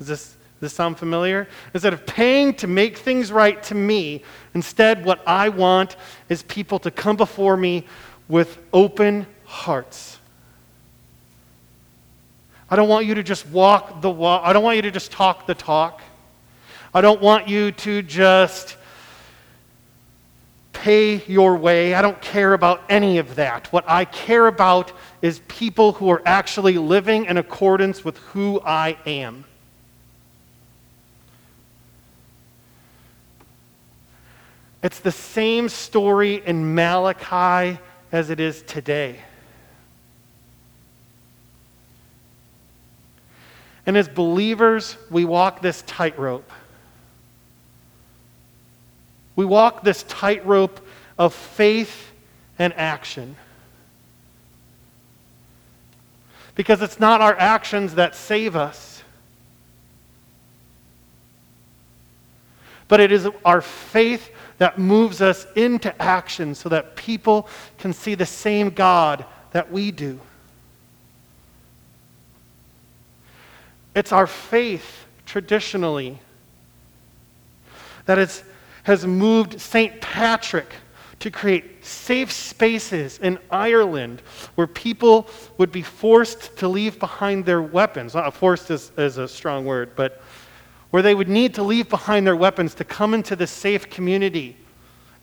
is 0.00 0.06
this 0.06 0.33
does 0.64 0.72
this 0.72 0.76
sound 0.76 0.98
familiar? 0.98 1.46
Instead 1.74 1.92
of 1.92 2.06
paying 2.06 2.54
to 2.54 2.66
make 2.66 2.96
things 2.96 3.30
right 3.30 3.62
to 3.64 3.74
me, 3.74 4.22
instead, 4.54 5.04
what 5.04 5.20
I 5.26 5.50
want 5.50 5.96
is 6.30 6.42
people 6.44 6.78
to 6.80 6.90
come 6.90 7.16
before 7.16 7.56
me 7.56 7.86
with 8.28 8.58
open 8.72 9.26
hearts. 9.44 10.18
I 12.70 12.76
don't 12.76 12.88
want 12.88 13.04
you 13.04 13.14
to 13.16 13.22
just 13.22 13.46
walk 13.48 14.00
the 14.00 14.10
walk. 14.10 14.42
I 14.44 14.54
don't 14.54 14.64
want 14.64 14.76
you 14.76 14.82
to 14.82 14.90
just 14.90 15.12
talk 15.12 15.46
the 15.46 15.54
talk. 15.54 16.00
I 16.94 17.02
don't 17.02 17.20
want 17.20 17.46
you 17.46 17.70
to 17.72 18.00
just 18.00 18.78
pay 20.72 21.22
your 21.26 21.56
way. 21.56 21.94
I 21.94 22.00
don't 22.00 22.20
care 22.22 22.54
about 22.54 22.82
any 22.88 23.18
of 23.18 23.34
that. 23.36 23.70
What 23.70 23.84
I 23.86 24.06
care 24.06 24.46
about 24.46 24.92
is 25.20 25.40
people 25.46 25.92
who 25.92 26.08
are 26.08 26.22
actually 26.24 26.78
living 26.78 27.26
in 27.26 27.36
accordance 27.36 28.02
with 28.02 28.16
who 28.18 28.62
I 28.64 28.96
am. 29.04 29.44
It's 34.84 35.00
the 35.00 35.12
same 35.12 35.70
story 35.70 36.42
in 36.44 36.74
Malachi 36.74 37.80
as 38.12 38.28
it 38.28 38.38
is 38.38 38.60
today. 38.60 39.18
And 43.86 43.96
as 43.96 44.08
believers, 44.08 44.98
we 45.10 45.24
walk 45.24 45.62
this 45.62 45.80
tightrope. 45.86 46.50
We 49.36 49.46
walk 49.46 49.84
this 49.84 50.02
tightrope 50.02 50.86
of 51.16 51.32
faith 51.32 52.12
and 52.58 52.74
action. 52.74 53.36
Because 56.56 56.82
it's 56.82 57.00
not 57.00 57.22
our 57.22 57.34
actions 57.38 57.94
that 57.94 58.14
save 58.14 58.54
us, 58.54 58.93
but 62.88 63.00
it 63.00 63.12
is 63.12 63.28
our 63.44 63.60
faith 63.60 64.30
that 64.58 64.78
moves 64.78 65.20
us 65.20 65.46
into 65.56 66.00
action 66.02 66.54
so 66.54 66.68
that 66.68 66.96
people 66.96 67.48
can 67.78 67.92
see 67.92 68.14
the 68.14 68.26
same 68.26 68.70
God 68.70 69.24
that 69.52 69.70
we 69.70 69.90
do. 69.90 70.20
It's 73.94 74.12
our 74.12 74.26
faith, 74.26 75.06
traditionally, 75.24 76.18
that 78.06 78.18
has 78.82 79.06
moved 79.06 79.60
St. 79.60 80.00
Patrick 80.00 80.74
to 81.20 81.30
create 81.30 81.84
safe 81.84 82.30
spaces 82.30 83.18
in 83.18 83.38
Ireland 83.50 84.20
where 84.56 84.66
people 84.66 85.26
would 85.56 85.72
be 85.72 85.80
forced 85.80 86.56
to 86.58 86.68
leave 86.68 86.98
behind 86.98 87.46
their 87.46 87.62
weapons. 87.62 88.14
Not 88.14 88.34
forced 88.34 88.70
is, 88.70 88.92
is 88.98 89.16
a 89.16 89.26
strong 89.26 89.64
word, 89.64 89.92
but 89.96 90.20
where 90.94 91.02
they 91.02 91.16
would 91.16 91.28
need 91.28 91.52
to 91.54 91.62
leave 91.64 91.88
behind 91.88 92.24
their 92.24 92.36
weapons 92.36 92.72
to 92.72 92.84
come 92.84 93.14
into 93.14 93.34
this 93.34 93.50
safe 93.50 93.90
community 93.90 94.56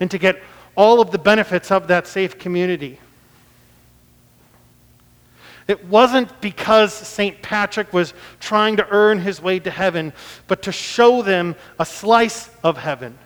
and 0.01 0.12
to 0.12 0.17
get 0.17 0.38
all 0.75 0.99
of 0.99 1.12
the 1.12 1.17
benefits 1.17 1.71
of 1.71 1.88
that 1.88 2.05
safe 2.05 2.38
community. 2.38 2.99
It 5.69 5.86
wasn't 5.86 6.41
because 6.41 6.93
St. 6.93 7.41
Patrick 7.41 7.93
was 7.93 8.13
trying 8.41 8.75
to 8.75 8.88
earn 8.89 9.19
his 9.19 9.41
way 9.41 9.60
to 9.60 9.71
heaven, 9.71 10.12
but 10.45 10.62
to 10.63 10.73
show 10.73 11.21
them 11.21 11.55
a 11.79 11.86
slice 11.86 12.49
of 12.65 12.77
heaven 12.77 13.17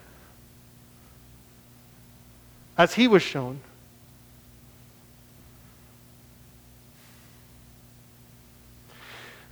as 2.78 2.94
he 2.94 3.08
was 3.08 3.24
shown. 3.24 3.60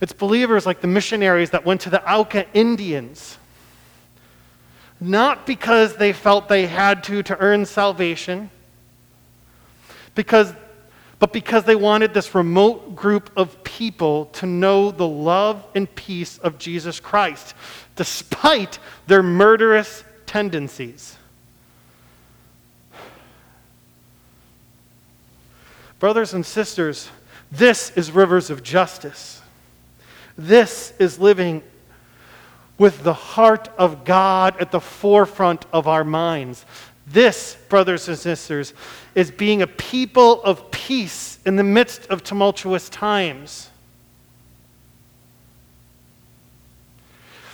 It's 0.00 0.12
believers 0.12 0.66
like 0.66 0.80
the 0.80 0.86
missionaries 0.86 1.50
that 1.50 1.64
went 1.64 1.80
to 1.82 1.90
the 1.90 2.02
Auca 2.10 2.46
Indians, 2.52 3.38
not 5.00 5.46
because 5.46 5.96
they 5.96 6.12
felt 6.12 6.48
they 6.48 6.66
had 6.66 7.04
to 7.04 7.22
to 7.22 7.38
earn 7.38 7.64
salvation, 7.64 8.50
because, 10.14 10.52
but 11.18 11.32
because 11.32 11.64
they 11.64 11.76
wanted 11.76 12.12
this 12.12 12.34
remote 12.34 12.94
group 12.94 13.30
of 13.36 13.62
people 13.64 14.26
to 14.26 14.46
know 14.46 14.90
the 14.90 15.08
love 15.08 15.64
and 15.74 15.92
peace 15.94 16.38
of 16.38 16.58
Jesus 16.58 17.00
Christ, 17.00 17.54
despite 17.96 18.78
their 19.06 19.22
murderous 19.22 20.04
tendencies. 20.26 21.16
Brothers 25.98 26.34
and 26.34 26.44
sisters, 26.44 27.08
this 27.50 27.90
is 27.92 28.10
rivers 28.10 28.50
of 28.50 28.62
justice. 28.62 29.40
This 30.36 30.92
is 30.98 31.18
living 31.18 31.62
with 32.78 33.02
the 33.02 33.14
heart 33.14 33.68
of 33.78 34.04
God 34.04 34.56
at 34.60 34.72
the 34.72 34.80
forefront 34.80 35.64
of 35.72 35.86
our 35.86 36.04
minds. 36.04 36.64
This, 37.06 37.56
brothers 37.68 38.08
and 38.08 38.18
sisters, 38.18 38.72
is 39.14 39.30
being 39.30 39.62
a 39.62 39.66
people 39.66 40.42
of 40.42 40.70
peace 40.70 41.38
in 41.44 41.56
the 41.56 41.62
midst 41.62 42.06
of 42.06 42.24
tumultuous 42.24 42.88
times. 42.88 43.70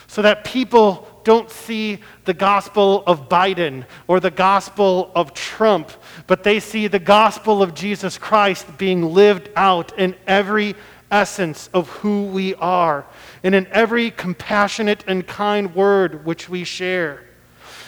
So 0.07 0.23
that 0.23 0.45
people 0.45 1.07
don't 1.23 1.51
see 1.51 1.99
the 2.25 2.35
gospel 2.35 3.05
of 3.07 3.29
Biden 3.29 3.85
or 4.09 4.21
the 4.21 4.31
gospel 4.31 5.11
of 5.15 5.35
Trump, 5.35 5.91
but 6.27 6.43
they 6.43 6.61
see 6.61 6.87
the 6.87 6.99
gospel 6.99 7.63
of 7.63 7.75
Jesus 7.75 8.17
Christ 8.17 8.79
being 8.79 9.13
lived 9.13 9.51
out 9.55 9.97
in 9.99 10.17
every 10.27 10.75
essence 11.11 11.69
of 11.73 11.89
who 11.89 12.25
we 12.25 12.55
are, 12.57 13.05
and 13.43 13.55
in 13.55 13.67
every 13.69 14.11
compassionate 14.11 15.05
and 15.07 15.27
kind 15.27 15.75
word 15.75 16.25
which 16.25 16.49
we 16.49 16.65
share, 16.65 17.25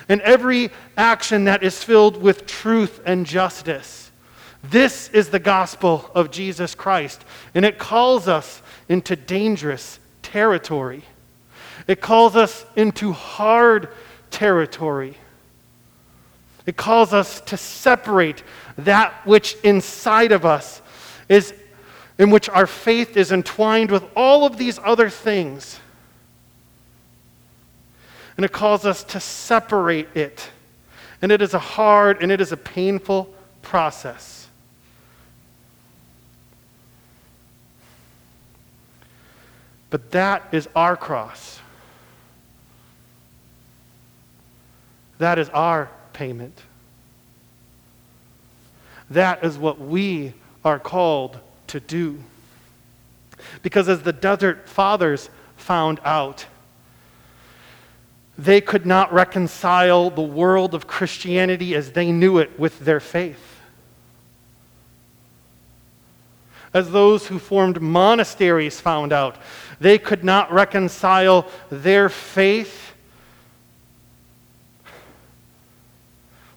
in 0.08 0.20
every 0.22 0.70
action 0.96 1.44
that 1.44 1.62
is 1.62 1.82
filled 1.84 2.20
with 2.20 2.46
truth 2.46 3.00
and 3.04 3.24
justice, 3.24 4.10
This 4.62 5.08
is 5.08 5.30
the 5.30 5.40
gospel 5.40 6.10
of 6.14 6.30
Jesus 6.30 6.74
Christ, 6.74 7.24
and 7.54 7.64
it 7.64 7.78
calls 7.78 8.28
us 8.28 8.62
into 8.88 9.16
dangerous 9.16 9.98
territory. 10.22 11.02
It 11.88 12.00
calls 12.00 12.36
us 12.36 12.64
into 12.76 13.12
hard 13.12 13.88
territory. 14.30 15.16
It 16.64 16.76
calls 16.76 17.12
us 17.12 17.40
to 17.42 17.56
separate 17.56 18.44
that 18.78 19.26
which 19.26 19.56
inside 19.64 20.30
of 20.30 20.46
us 20.46 20.80
is 21.28 21.52
in 22.22 22.30
which 22.30 22.48
our 22.48 22.68
faith 22.68 23.16
is 23.16 23.32
entwined 23.32 23.90
with 23.90 24.04
all 24.14 24.46
of 24.46 24.56
these 24.56 24.78
other 24.84 25.10
things. 25.10 25.80
And 28.36 28.44
it 28.44 28.52
calls 28.52 28.86
us 28.86 29.02
to 29.02 29.18
separate 29.18 30.06
it. 30.14 30.48
And 31.20 31.32
it 31.32 31.42
is 31.42 31.52
a 31.52 31.58
hard 31.58 32.22
and 32.22 32.30
it 32.30 32.40
is 32.40 32.52
a 32.52 32.56
painful 32.56 33.34
process. 33.60 34.46
But 39.90 40.12
that 40.12 40.46
is 40.52 40.68
our 40.76 40.96
cross. 40.96 41.58
That 45.18 45.40
is 45.40 45.48
our 45.48 45.90
payment. 46.12 46.56
That 49.10 49.42
is 49.42 49.58
what 49.58 49.80
we 49.80 50.34
are 50.64 50.78
called 50.78 51.40
to 51.72 51.80
do. 51.80 52.22
Because 53.62 53.88
as 53.88 54.02
the 54.02 54.12
desert 54.12 54.68
fathers 54.68 55.28
found 55.56 56.00
out, 56.04 56.46
they 58.38 58.60
could 58.60 58.86
not 58.86 59.12
reconcile 59.12 60.10
the 60.10 60.22
world 60.22 60.74
of 60.74 60.86
Christianity 60.86 61.74
as 61.74 61.92
they 61.92 62.12
knew 62.12 62.38
it 62.38 62.58
with 62.58 62.78
their 62.80 63.00
faith. 63.00 63.60
As 66.74 66.90
those 66.90 67.26
who 67.26 67.38
formed 67.38 67.82
monasteries 67.82 68.80
found 68.80 69.12
out, 69.12 69.36
they 69.80 69.98
could 69.98 70.24
not 70.24 70.50
reconcile 70.52 71.46
their 71.70 72.08
faith 72.08 72.94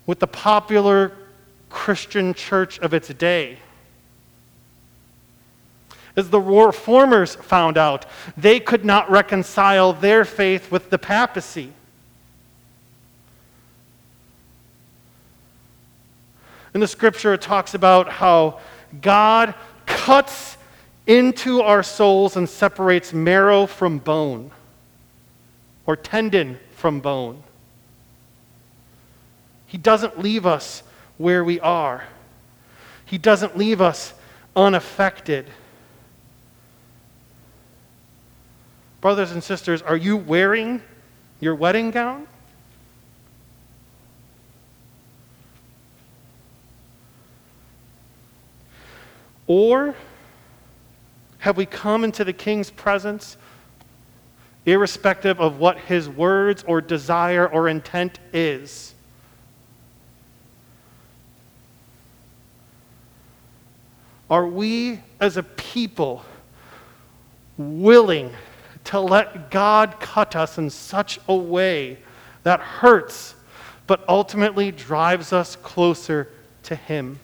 with 0.06 0.20
the 0.20 0.28
popular 0.28 1.12
Christian 1.70 2.34
church 2.34 2.80
of 2.80 2.94
its 2.94 3.10
day. 3.10 3.60
As 6.16 6.30
the 6.30 6.40
reformers 6.40 7.36
found 7.36 7.78
out, 7.78 8.06
they 8.38 8.60
could 8.60 8.86
not 8.86 9.10
reconcile 9.12 9.92
their 9.92 10.24
faith 10.24 10.72
with 10.72 10.90
the 10.90 10.98
papacy. 10.98 11.74
In 16.74 16.82
the 16.82 16.88
scripture, 16.88 17.34
it 17.34 17.42
talks 17.42 17.74
about 17.74 18.10
how 18.10 18.60
God 19.02 19.56
cuts 19.86 20.58
into 21.08 21.62
our 21.62 21.84
souls 21.84 22.36
and 22.36 22.50
separates 22.50 23.14
marrow 23.14 23.66
from 23.66 24.00
bone, 24.00 24.52
or 25.86 25.96
tendon 25.96 26.60
from 26.72 27.00
bone. 27.00 27.44
He 29.68 29.78
doesn't 29.78 30.20
leave 30.20 30.46
us 30.46 30.84
where 31.18 31.44
we 31.44 31.60
are, 31.60 32.06
He 33.06 33.18
doesn't 33.18 33.58
leave 33.58 33.82
us 33.82 34.14
unaffected. 34.56 35.50
Brothers 39.06 39.34
and 39.34 39.44
sisters, 39.44 39.84
are 39.84 39.96
you 39.96 40.18
wearing 40.18 40.82
your 41.40 41.54
wedding 41.54 41.92
gown? 41.92 42.26
Or 49.46 49.94
have 51.38 51.56
we 51.56 51.68
come 51.68 52.04
into 52.04 52.24
the 52.24 52.34
king's 52.34 52.72
presence 52.72 53.38
irrespective 54.66 55.40
of 55.40 55.60
what 55.60 55.78
his 55.78 56.10
words 56.10 56.64
or 56.66 56.82
desire 56.82 57.48
or 57.48 57.70
intent 57.70 58.18
is? 58.34 58.96
Are 64.32 64.48
we 64.48 65.00
as 65.20 65.38
a 65.38 65.44
people 65.44 66.26
willing 67.56 68.32
to 68.86 69.00
let 69.00 69.52
God 69.52 70.00
cut 70.00 70.36
us 70.36 70.58
in 70.58 70.70
such 70.70 71.20
a 71.28 71.36
way 71.36 71.98
that 72.44 72.60
hurts, 72.60 73.36
but 73.88 74.04
ultimately 74.08 74.72
drives 74.72 75.34
us 75.34 75.56
closer 75.58 76.30
to 76.64 76.76
Him. 76.76 77.20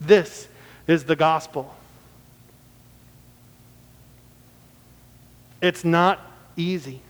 This 0.00 0.48
is 0.86 1.04
the 1.04 1.16
gospel. 1.16 1.74
It's 5.60 5.84
not 5.84 6.20
easy 6.56 7.02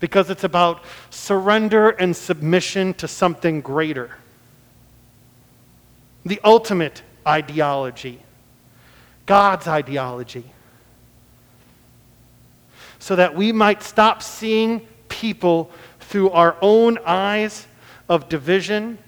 because 0.00 0.30
it's 0.30 0.44
about 0.44 0.82
surrender 1.10 1.90
and 1.90 2.14
submission 2.14 2.94
to 2.94 3.08
something 3.08 3.60
greater. 3.60 4.10
The 6.24 6.40
ultimate 6.44 7.02
ideology, 7.26 8.20
God's 9.24 9.66
ideology. 9.66 10.44
So 12.98 13.16
that 13.16 13.34
we 13.34 13.52
might 13.52 13.82
stop 13.82 14.22
seeing 14.22 14.86
people 15.08 15.70
through 16.00 16.30
our 16.30 16.56
own 16.60 16.98
eyes 17.06 17.66
of 18.08 18.28
division, 18.28 18.98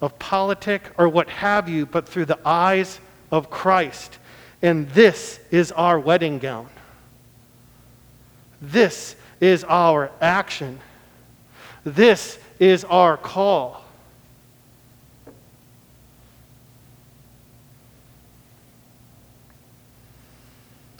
of 0.00 0.18
politic, 0.18 0.90
or 0.96 1.08
what 1.08 1.28
have 1.28 1.68
you, 1.68 1.86
but 1.86 2.08
through 2.08 2.26
the 2.26 2.38
eyes 2.44 3.00
of 3.30 3.50
Christ. 3.50 4.18
And 4.62 4.88
this 4.90 5.40
is 5.50 5.72
our 5.72 5.98
wedding 5.98 6.38
gown. 6.38 6.68
This 8.60 9.16
is 9.40 9.64
our 9.64 10.10
action. 10.20 10.78
This 11.84 12.38
is 12.58 12.84
our 12.84 13.16
call. 13.16 13.82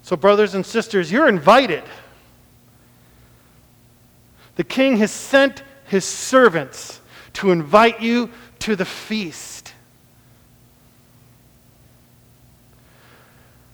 So, 0.03 0.17
brothers 0.17 0.55
and 0.55 0.67
sisters, 0.67 1.13
you're 1.13 1.29
invited. 1.29 1.85
The 4.57 4.65
king 4.65 4.97
has 4.97 5.13
sent 5.13 5.63
his 5.87 6.05
servants 6.05 7.01
to 7.35 7.53
invite 7.53 8.01
you 8.01 8.31
to 8.61 8.75
the 8.75 8.85
feast. 8.85 9.73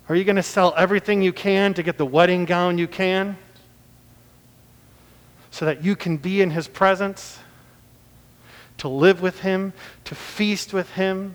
Are 0.09 0.15
you 0.15 0.25
going 0.25 0.37
to 0.37 0.43
sell 0.43 0.75
everything 0.77 1.23
you 1.23 1.33
can 1.33 1.75
to 1.75 1.83
get 1.83 1.99
the 1.99 2.07
wedding 2.07 2.45
gown 2.45 2.79
you 2.79 2.87
can? 2.87 3.39
So 5.57 5.65
that 5.65 5.83
you 5.83 5.97
can 5.97 6.19
be 6.19 6.43
in 6.43 6.51
his 6.51 6.69
presence, 6.69 7.39
to 8.77 8.89
live 8.89 9.23
with 9.23 9.41
him, 9.41 9.73
to 10.05 10.15
feast 10.15 10.75
with 10.75 10.91
him? 10.93 11.35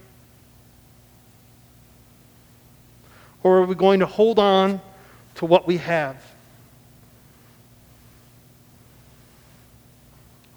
Or 3.41 3.57
are 3.57 3.65
we 3.65 3.73
going 3.73 3.99
to 4.01 4.05
hold 4.05 4.37
on 4.37 4.79
to 5.33 5.47
what 5.47 5.65
we 5.65 5.77
have? 5.77 6.23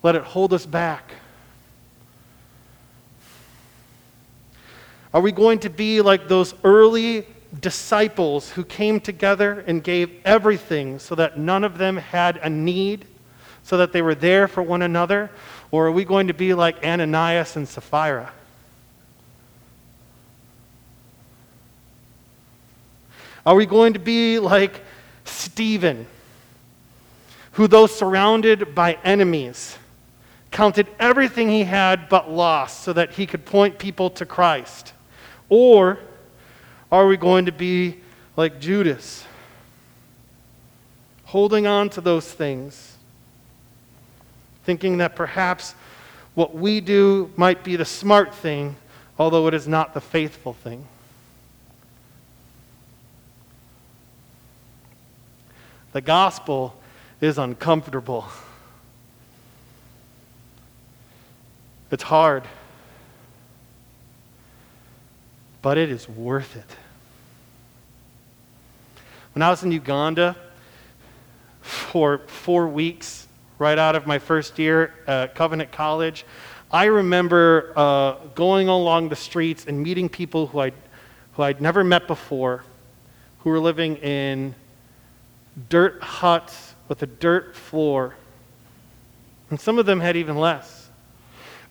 Let 0.03 0.15
it 0.15 0.25
hold 0.25 0.53
us 0.53 0.67
back. 0.67 1.15
Are 5.15 5.23
we 5.23 5.33
going 5.33 5.61
to 5.61 5.71
be 5.71 6.03
like 6.03 6.29
those 6.29 6.53
early 6.65 7.27
disciples 7.59 8.51
who 8.51 8.63
came 8.63 9.01
together 9.01 9.65
and 9.67 9.83
gave 9.83 10.11
everything 10.27 10.99
so 10.99 11.15
that 11.15 11.39
none 11.39 11.65
of 11.65 11.79
them 11.79 11.97
had 11.97 12.37
a 12.43 12.51
need? 12.51 13.07
So 13.65 13.79
that 13.79 13.93
they 13.93 14.03
were 14.03 14.15
there 14.15 14.47
for 14.47 14.63
one 14.63 14.83
another? 14.83 15.31
Or 15.71 15.89
are 15.89 15.93
we 15.93 16.05
going 16.05 16.29
to 16.29 16.35
be 16.35 16.55
like 16.55 16.85
Ananias 16.85 17.57
and 17.57 17.67
Sapphira? 17.67 18.33
Are 23.45 23.57
we 23.57 23.67
going 23.67 23.95
to 23.95 23.99
be 23.99 24.39
like 24.39 24.83
Stephen, 25.25 26.07
who, 27.53 27.67
though 27.67 27.87
surrounded 27.87 28.75
by 28.75 28.99
enemies, 29.05 29.77
counted 30.51 30.87
everything 30.99 31.51
he 31.51 31.65
had 31.65 32.09
but 32.09 32.31
lost 32.31 32.83
so 32.83 32.93
that 32.93 33.13
he 33.13 33.27
could 33.27 33.45
point 33.45 33.79
people 33.79 34.09
to 34.11 34.25
Christ? 34.25 34.93
Or 35.49 35.99
are 36.93 37.07
we 37.07 37.17
going 37.17 37.47
to 37.47 37.53
be 37.53 38.01
like 38.37 38.61
Judas, 38.61 39.25
holding 41.25 41.67
on 41.67 41.91
to 41.91 42.01
those 42.01 42.31
things? 42.31 42.94
Thinking 44.65 44.99
that 44.99 45.15
perhaps 45.15 45.75
what 46.35 46.55
we 46.55 46.81
do 46.81 47.31
might 47.37 47.63
be 47.63 47.77
the 47.77 47.85
smart 47.85 48.35
thing, 48.35 48.77
although 49.19 49.47
it 49.47 49.55
is 49.55 49.69
not 49.69 49.95
the 49.95 50.01
faithful 50.01 50.53
thing. 50.53 50.87
The 55.93 56.01
gospel 56.01 56.77
is 57.21 57.39
uncomfortable. 57.39 58.27
It's 61.91 62.03
hard. 62.03 62.43
But 65.63 65.79
it 65.79 65.91
is 65.91 66.09
worth 66.09 66.57
it. 66.57 66.77
When 69.35 69.43
I 69.43 69.51
was 69.51 69.63
in 69.63 69.71
Uganda 69.71 70.37
for 71.63 72.19
four 72.27 72.67
weeks, 72.67 73.24
right 73.59 73.79
out 73.79 73.95
of 73.95 74.07
my 74.07 74.19
first 74.19 74.59
year 74.59 74.95
at 75.07 75.35
Covenant 75.35 75.71
College, 75.73 76.25
I 76.71 76.87
remember 76.87 77.73
uh, 77.77 78.15
going 78.35 78.69
along 78.69 79.09
the 79.09 79.17
streets 79.17 79.67
and 79.67 79.81
meeting 79.81 80.09
people 80.09 80.49
who 80.49 80.59
I'd, 80.59 80.75
who 81.35 81.43
I'd 81.43 81.61
never 81.61 81.85
met 81.85 82.09
before, 82.09 82.65
who 83.41 83.51
were 83.51 83.61
living 83.61 83.97
in 83.97 84.55
dirt 85.69 86.03
huts 86.03 86.75
with 86.89 87.03
a 87.03 87.07
dirt 87.07 87.55
floor. 87.55 88.17
And 89.51 89.61
some 89.61 89.79
of 89.79 89.87
them 89.87 90.01
had 90.01 90.17
even 90.17 90.37
less. 90.37 90.89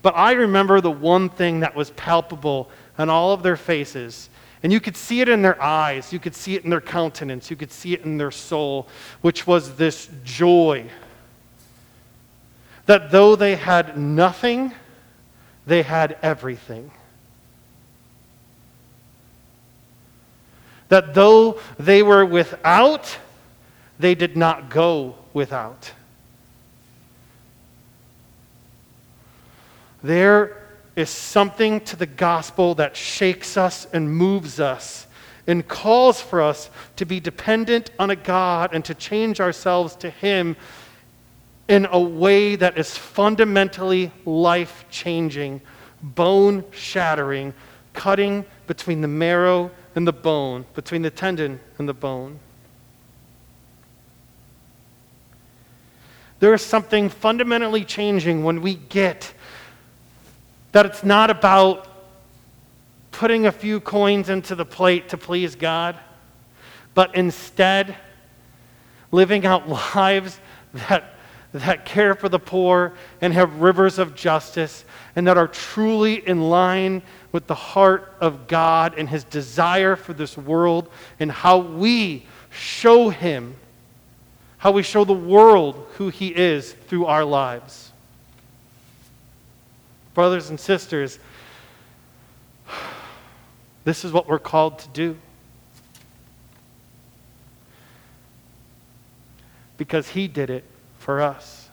But 0.01 0.15
I 0.15 0.33
remember 0.33 0.79
the 0.79 0.91
one 0.91 1.29
thing 1.29 1.61
that 1.61 1.75
was 1.75 1.91
palpable 1.91 2.69
on 2.97 3.09
all 3.09 3.33
of 3.33 3.43
their 3.43 3.57
faces. 3.57 4.29
And 4.61 4.71
you 4.71 4.79
could 4.79 4.95
see 4.95 5.19
it 5.19 5.27
in 5.27 5.41
their 5.41 5.61
eyes, 5.61 6.13
you 6.13 6.19
could 6.19 6.35
see 6.35 6.55
it 6.55 6.63
in 6.63 6.69
their 6.69 6.81
countenance, 6.81 7.49
you 7.49 7.57
could 7.57 7.71
see 7.71 7.93
it 7.93 8.05
in 8.05 8.17
their 8.17 8.31
soul, 8.31 8.87
which 9.21 9.45
was 9.45 9.75
this 9.75 10.09
joy. 10.23 10.85
That 12.85 13.11
though 13.11 13.35
they 13.35 13.55
had 13.55 13.97
nothing, 13.97 14.73
they 15.65 15.83
had 15.83 16.17
everything. 16.21 16.91
That 20.89 21.13
though 21.13 21.59
they 21.79 22.03
were 22.03 22.25
without, 22.25 23.17
they 23.97 24.15
did 24.15 24.35
not 24.35 24.69
go 24.69 25.15
without. 25.33 25.91
There 30.03 30.61
is 30.95 31.09
something 31.09 31.79
to 31.81 31.95
the 31.95 32.05
gospel 32.05 32.75
that 32.75 32.95
shakes 32.95 33.57
us 33.57 33.87
and 33.93 34.13
moves 34.13 34.59
us 34.59 35.07
and 35.47 35.67
calls 35.67 36.21
for 36.21 36.41
us 36.41 36.69
to 36.97 37.05
be 37.05 37.19
dependent 37.19 37.89
on 37.97 38.09
a 38.09 38.15
God 38.15 38.73
and 38.73 38.83
to 38.85 38.93
change 38.93 39.39
ourselves 39.39 39.95
to 39.97 40.09
Him 40.09 40.55
in 41.73 41.88
a 41.89 41.99
way 41.99 42.55
that 42.55 42.77
is 42.77 42.95
fundamentally 42.95 44.12
life 44.25 44.86
changing, 44.91 45.59
bone 46.03 46.63
shattering, 46.69 47.51
cutting 47.93 48.45
between 48.67 49.01
the 49.01 49.07
marrow 49.07 49.71
and 49.95 50.05
the 50.05 50.13
bone, 50.13 50.65
between 50.75 51.01
the 51.01 51.09
tendon 51.09 51.59
and 51.79 51.89
the 51.89 51.93
bone. 51.93 52.39
There 56.39 56.53
is 56.53 56.62
something 56.62 57.09
fundamentally 57.09 57.83
changing 57.83 58.43
when 58.43 58.62
we 58.62 58.75
get 58.75 59.33
that 60.73 60.86
it's 60.86 61.03
not 61.03 61.31
about 61.31 61.88
putting 63.09 63.47
a 63.47 63.51
few 63.51 63.79
coins 63.79 64.29
into 64.29 64.53
the 64.53 64.65
plate 64.65 65.09
to 65.09 65.17
please 65.17 65.55
God, 65.55 65.97
but 66.93 67.15
instead 67.15 67.95
living 69.12 69.43
out 69.47 69.67
lives 69.95 70.39
that 70.73 71.13
that 71.53 71.85
care 71.85 72.15
for 72.15 72.29
the 72.29 72.39
poor 72.39 72.93
and 73.21 73.31
have 73.33 73.61
rivers 73.61 73.99
of 73.99 74.15
justice 74.15 74.83
and 75.15 75.27
that 75.27 75.37
are 75.37 75.47
truly 75.47 76.27
in 76.27 76.41
line 76.49 77.03
with 77.31 77.45
the 77.45 77.55
heart 77.55 78.15
of 78.19 78.47
God 78.47 78.95
and 78.97 79.07
his 79.07 79.23
desire 79.23 79.95
for 79.95 80.13
this 80.13 80.35
world 80.35 80.89
and 81.19 81.31
how 81.31 81.59
we 81.59 82.25
show 82.49 83.09
him, 83.09 83.55
how 84.57 84.71
we 84.71 84.81
show 84.81 85.05
the 85.05 85.13
world 85.13 85.87
who 85.93 86.09
he 86.09 86.29
is 86.29 86.73
through 86.87 87.05
our 87.05 87.23
lives. 87.23 87.91
Brothers 90.15 90.49
and 90.49 90.59
sisters, 90.59 91.19
this 93.83 94.03
is 94.03 94.11
what 94.11 94.27
we're 94.27 94.39
called 94.39 94.79
to 94.79 94.87
do. 94.89 95.17
Because 99.77 100.09
he 100.09 100.27
did 100.27 100.49
it 100.49 100.63
for 101.03 101.21
us. 101.21 101.69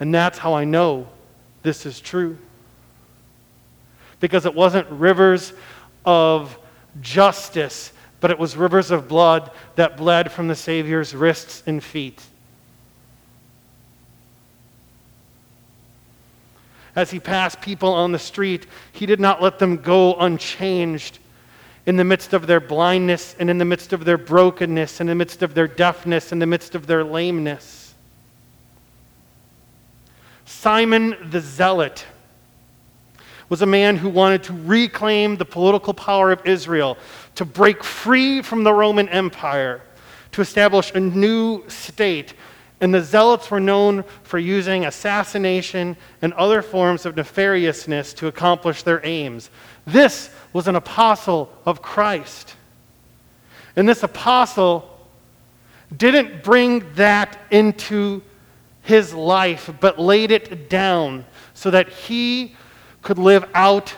And 0.00 0.14
that's 0.14 0.38
how 0.38 0.54
I 0.54 0.64
know 0.64 1.06
this 1.62 1.86
is 1.86 2.00
true. 2.00 2.38
Because 4.20 4.46
it 4.46 4.54
wasn't 4.54 4.88
rivers 4.90 5.52
of 6.04 6.58
justice, 7.00 7.92
but 8.20 8.30
it 8.30 8.38
was 8.38 8.56
rivers 8.56 8.90
of 8.90 9.06
blood 9.06 9.50
that 9.76 9.96
bled 9.96 10.32
from 10.32 10.48
the 10.48 10.56
Savior's 10.56 11.14
wrists 11.14 11.62
and 11.66 11.84
feet. 11.84 12.20
As 16.96 17.10
he 17.10 17.20
passed 17.20 17.60
people 17.60 17.92
on 17.92 18.10
the 18.10 18.18
street, 18.18 18.66
he 18.92 19.06
did 19.06 19.20
not 19.20 19.40
let 19.40 19.58
them 19.60 19.76
go 19.76 20.14
unchanged 20.14 21.20
in 21.88 21.96
the 21.96 22.04
midst 22.04 22.34
of 22.34 22.46
their 22.46 22.60
blindness 22.60 23.34
and 23.38 23.48
in 23.48 23.56
the 23.56 23.64
midst 23.64 23.94
of 23.94 24.04
their 24.04 24.18
brokenness, 24.18 25.00
in 25.00 25.06
the 25.06 25.14
midst 25.14 25.42
of 25.42 25.54
their 25.54 25.66
deafness, 25.66 26.32
in 26.32 26.38
the 26.38 26.44
midst 26.44 26.74
of 26.74 26.86
their 26.86 27.02
lameness. 27.02 27.94
Simon 30.44 31.16
the 31.30 31.40
Zealot 31.40 32.04
was 33.48 33.62
a 33.62 33.66
man 33.66 33.96
who 33.96 34.10
wanted 34.10 34.42
to 34.42 34.52
reclaim 34.52 35.38
the 35.38 35.46
political 35.46 35.94
power 35.94 36.30
of 36.30 36.44
Israel, 36.44 36.98
to 37.36 37.46
break 37.46 37.82
free 37.82 38.42
from 38.42 38.64
the 38.64 38.74
Roman 38.74 39.08
Empire, 39.08 39.80
to 40.32 40.42
establish 40.42 40.92
a 40.94 41.00
new 41.00 41.66
state. 41.68 42.34
And 42.82 42.92
the 42.92 43.02
Zealots 43.02 43.50
were 43.50 43.60
known 43.60 44.04
for 44.24 44.38
using 44.38 44.84
assassination 44.84 45.96
and 46.20 46.34
other 46.34 46.60
forms 46.60 47.06
of 47.06 47.14
nefariousness 47.14 48.14
to 48.16 48.26
accomplish 48.26 48.82
their 48.82 49.00
aims. 49.06 49.48
This 49.86 50.28
was 50.52 50.68
an 50.68 50.76
apostle 50.76 51.52
of 51.64 51.82
Christ. 51.82 52.54
And 53.76 53.88
this 53.88 54.02
apostle 54.02 54.98
didn't 55.94 56.42
bring 56.42 56.94
that 56.94 57.38
into 57.50 58.22
his 58.82 59.12
life, 59.14 59.70
but 59.80 59.98
laid 59.98 60.30
it 60.30 60.68
down 60.68 61.24
so 61.54 61.70
that 61.70 61.88
he 61.88 62.56
could 63.02 63.18
live 63.18 63.44
out 63.54 63.94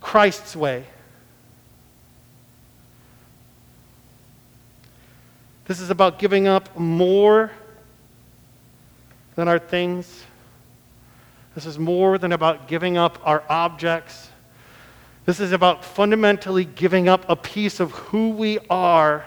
Christ's 0.00 0.54
way. 0.54 0.84
This 5.66 5.80
is 5.80 5.90
about 5.90 6.18
giving 6.18 6.46
up 6.48 6.78
more 6.78 7.50
than 9.34 9.48
our 9.48 9.58
things. 9.58 10.24
This 11.54 11.66
is 11.66 11.78
more 11.78 12.16
than 12.16 12.32
about 12.32 12.68
giving 12.68 12.96
up 12.96 13.18
our 13.22 13.44
objects. 13.48 14.30
This 15.28 15.40
is 15.40 15.52
about 15.52 15.84
fundamentally 15.84 16.64
giving 16.64 17.06
up 17.06 17.26
a 17.28 17.36
piece 17.36 17.80
of 17.80 17.90
who 17.90 18.30
we 18.30 18.58
are 18.70 19.26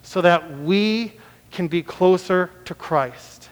so 0.00 0.22
that 0.22 0.60
we 0.60 1.12
can 1.50 1.68
be 1.68 1.82
closer 1.82 2.48
to 2.64 2.74
Christ. 2.74 3.50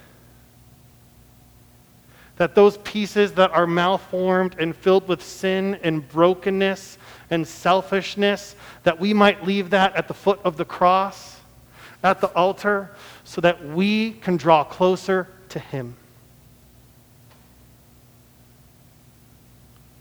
That 2.37 2.55
those 2.55 2.79
pieces 2.79 3.33
that 3.33 3.51
are 3.51 3.67
malformed 3.67 4.57
and 4.59 4.75
filled 4.75 5.09
with 5.09 5.23
sin 5.23 5.79
and 5.83 6.09
brokenness 6.09 6.97
and 7.29 7.47
selfishness, 7.47 8.57
that 8.85 8.99
we 8.99 9.13
might 9.13 9.45
leave 9.45 9.69
that 9.69 9.95
at 9.95 10.09
the 10.09 10.15
foot 10.15 10.41
of 10.43 10.57
the 10.57 10.65
cross, 10.65 11.39
at 12.03 12.23
the 12.23 12.29
altar, 12.29 12.93
so 13.25 13.43
that 13.43 13.63
we 13.63 14.13
can 14.13 14.39
draw 14.39 14.65
closer 14.65 15.29
to 15.51 15.59
Him. 15.59 15.97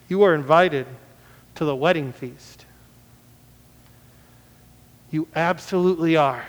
You 0.08 0.24
are 0.24 0.34
invited 0.34 0.88
to 1.56 1.66
the 1.66 1.76
wedding 1.76 2.12
feast. 2.12 2.66
You 5.12 5.28
absolutely 5.36 6.16
are. 6.16 6.46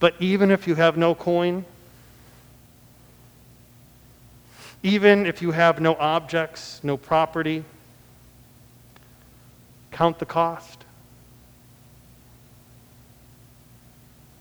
But 0.00 0.14
even 0.20 0.50
if 0.50 0.66
you 0.68 0.74
have 0.76 0.96
no 0.96 1.14
coin, 1.14 1.64
even 4.82 5.26
if 5.26 5.42
you 5.42 5.50
have 5.50 5.80
no 5.80 5.94
objects, 5.96 6.80
no 6.82 6.96
property, 6.96 7.64
count 9.90 10.18
the 10.18 10.26
cost. 10.26 10.84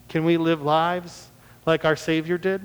Can 0.10 0.24
we 0.24 0.38
live 0.38 0.62
lives 0.62 1.30
like 1.66 1.86
our 1.86 1.96
Savior 1.96 2.38
did? 2.38 2.62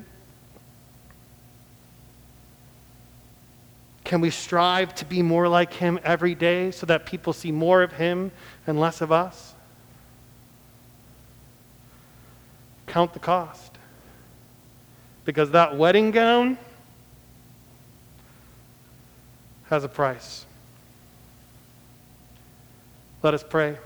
Can 4.13 4.21
we 4.21 4.29
strive 4.29 4.95
to 4.97 5.07
be 5.07 5.23
more 5.23 5.49
like 5.49 5.73
Him 5.73 5.99
every 6.05 6.35
day 6.35 6.71
so 6.71 6.85
that 6.85 7.07
people 7.07 7.33
see 7.33 7.51
more 7.51 7.83
of 7.83 7.95
Him 7.95 8.31
and 8.67 8.79
less 8.79 9.01
of 9.01 9.11
us? 9.11 9.55
Count 12.87 13.15
the 13.15 13.19
cost. 13.19 13.79
Because 15.25 15.53
that 15.53 15.79
wedding 15.79 16.11
gown 16.11 16.59
has 19.71 19.83
a 19.83 19.89
price. 19.89 20.45
Let 23.23 23.33
us 23.33 23.43
pray. 23.43 23.79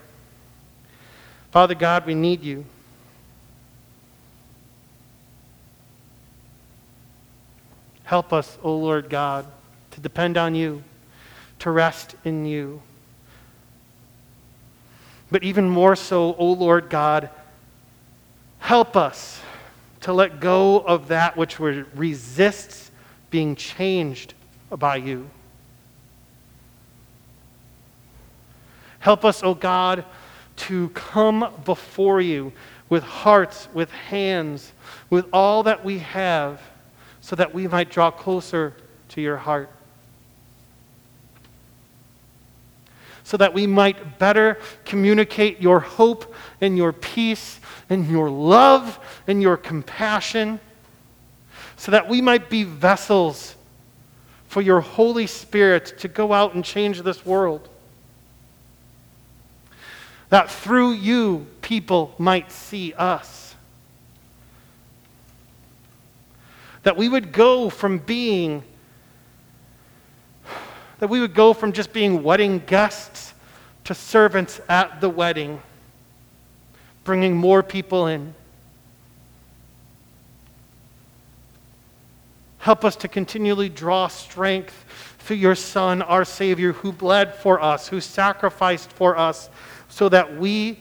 Father 1.52 1.76
God, 1.76 2.04
we 2.04 2.16
need 2.16 2.42
you. 2.42 2.64
Help 8.02 8.32
us, 8.32 8.58
O 8.64 8.76
Lord 8.76 9.08
God, 9.08 9.46
to 9.96 10.02
depend 10.02 10.36
on 10.36 10.54
you, 10.54 10.82
to 11.58 11.70
rest 11.70 12.16
in 12.22 12.44
you. 12.44 12.82
But 15.30 15.42
even 15.42 15.70
more 15.70 15.96
so, 15.96 16.36
O 16.36 16.52
Lord 16.52 16.90
God, 16.90 17.30
help 18.58 18.94
us 18.94 19.40
to 20.02 20.12
let 20.12 20.38
go 20.38 20.80
of 20.80 21.08
that 21.08 21.38
which 21.38 21.58
resists 21.58 22.90
being 23.30 23.56
changed 23.56 24.34
by 24.70 24.96
you. 24.96 25.30
Help 28.98 29.24
us, 29.24 29.42
O 29.42 29.54
God, 29.54 30.04
to 30.56 30.90
come 30.90 31.54
before 31.64 32.20
you 32.20 32.52
with 32.90 33.02
hearts, 33.02 33.66
with 33.72 33.90
hands, 33.90 34.74
with 35.08 35.26
all 35.32 35.62
that 35.62 35.82
we 35.82 36.00
have, 36.00 36.60
so 37.22 37.34
that 37.34 37.54
we 37.54 37.66
might 37.66 37.90
draw 37.90 38.10
closer 38.10 38.74
to 39.08 39.22
your 39.22 39.38
heart. 39.38 39.70
So 43.24 43.36
that 43.36 43.54
we 43.54 43.66
might 43.66 44.18
better 44.18 44.58
communicate 44.84 45.60
your 45.60 45.80
hope 45.80 46.34
and 46.60 46.76
your 46.76 46.92
peace 46.92 47.60
and 47.90 48.08
your 48.08 48.30
love 48.30 48.98
and 49.26 49.42
your 49.42 49.56
compassion. 49.56 50.60
So 51.76 51.92
that 51.92 52.08
we 52.08 52.20
might 52.20 52.48
be 52.48 52.64
vessels 52.64 53.56
for 54.48 54.62
your 54.62 54.80
Holy 54.80 55.26
Spirit 55.26 55.98
to 55.98 56.08
go 56.08 56.32
out 56.32 56.54
and 56.54 56.64
change 56.64 57.02
this 57.02 57.26
world. 57.26 57.68
That 60.28 60.50
through 60.50 60.92
you, 60.92 61.46
people 61.62 62.14
might 62.18 62.50
see 62.50 62.92
us. 62.94 63.54
That 66.82 66.96
we 66.96 67.08
would 67.08 67.32
go 67.32 67.68
from 67.70 67.98
being, 67.98 68.62
that 70.98 71.08
we 71.08 71.20
would 71.20 71.34
go 71.34 71.52
from 71.52 71.72
just 71.72 71.92
being 71.92 72.22
wedding 72.22 72.62
guests 72.66 73.34
to 73.84 73.94
servants 73.94 74.60
at 74.68 75.00
the 75.00 75.08
wedding, 75.08 75.62
bringing 77.04 77.36
more 77.36 77.62
people 77.62 78.06
in. 78.06 78.34
Help 82.58 82.84
us 82.84 82.96
to 82.96 83.08
continually 83.08 83.68
draw 83.68 84.08
strength 84.08 84.84
through 85.20 85.36
your 85.36 85.54
Son, 85.54 86.02
our 86.02 86.24
Savior, 86.24 86.72
who 86.72 86.92
bled 86.92 87.34
for 87.34 87.60
us, 87.62 87.88
who 87.88 88.00
sacrificed 88.00 88.90
for 88.90 89.16
us, 89.16 89.48
so 89.88 90.08
that 90.08 90.36
we 90.36 90.80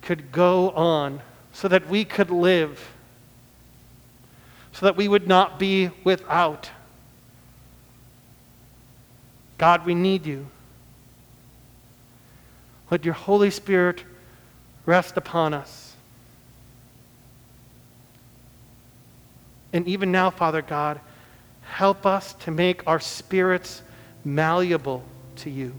could 0.00 0.32
go 0.32 0.70
on, 0.70 1.20
so 1.52 1.68
that 1.68 1.88
we 1.88 2.04
could 2.04 2.30
live, 2.30 2.92
so 4.72 4.86
that 4.86 4.96
we 4.96 5.08
would 5.08 5.26
not 5.26 5.58
be 5.58 5.90
without. 6.02 6.70
God, 9.58 9.86
we 9.86 9.94
need 9.94 10.26
you. 10.26 10.46
Let 12.90 13.04
your 13.04 13.14
Holy 13.14 13.50
Spirit 13.50 14.04
rest 14.86 15.16
upon 15.16 15.54
us. 15.54 15.94
And 19.72 19.88
even 19.88 20.12
now, 20.12 20.30
Father 20.30 20.62
God, 20.62 21.00
help 21.62 22.06
us 22.06 22.34
to 22.34 22.50
make 22.50 22.86
our 22.86 23.00
spirits 23.00 23.82
malleable 24.24 25.02
to 25.36 25.50
you 25.50 25.74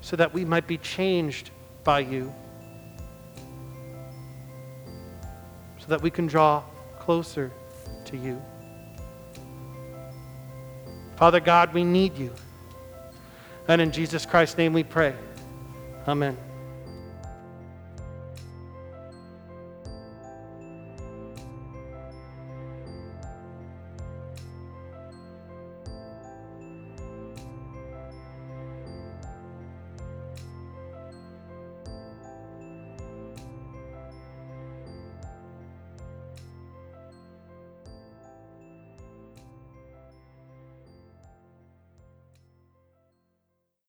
so 0.00 0.16
that 0.16 0.32
we 0.32 0.44
might 0.44 0.66
be 0.66 0.78
changed 0.78 1.50
by 1.84 2.00
you, 2.00 2.32
so 5.78 5.86
that 5.88 6.02
we 6.02 6.10
can 6.10 6.26
draw 6.26 6.62
closer 6.98 7.50
to 8.04 8.16
you. 8.16 8.40
Father 11.20 11.38
God, 11.38 11.74
we 11.74 11.84
need 11.84 12.16
you. 12.16 12.32
And 13.68 13.82
in 13.82 13.92
Jesus 13.92 14.24
Christ's 14.24 14.56
name 14.56 14.72
we 14.72 14.82
pray. 14.82 15.14
Amen. 16.08 16.49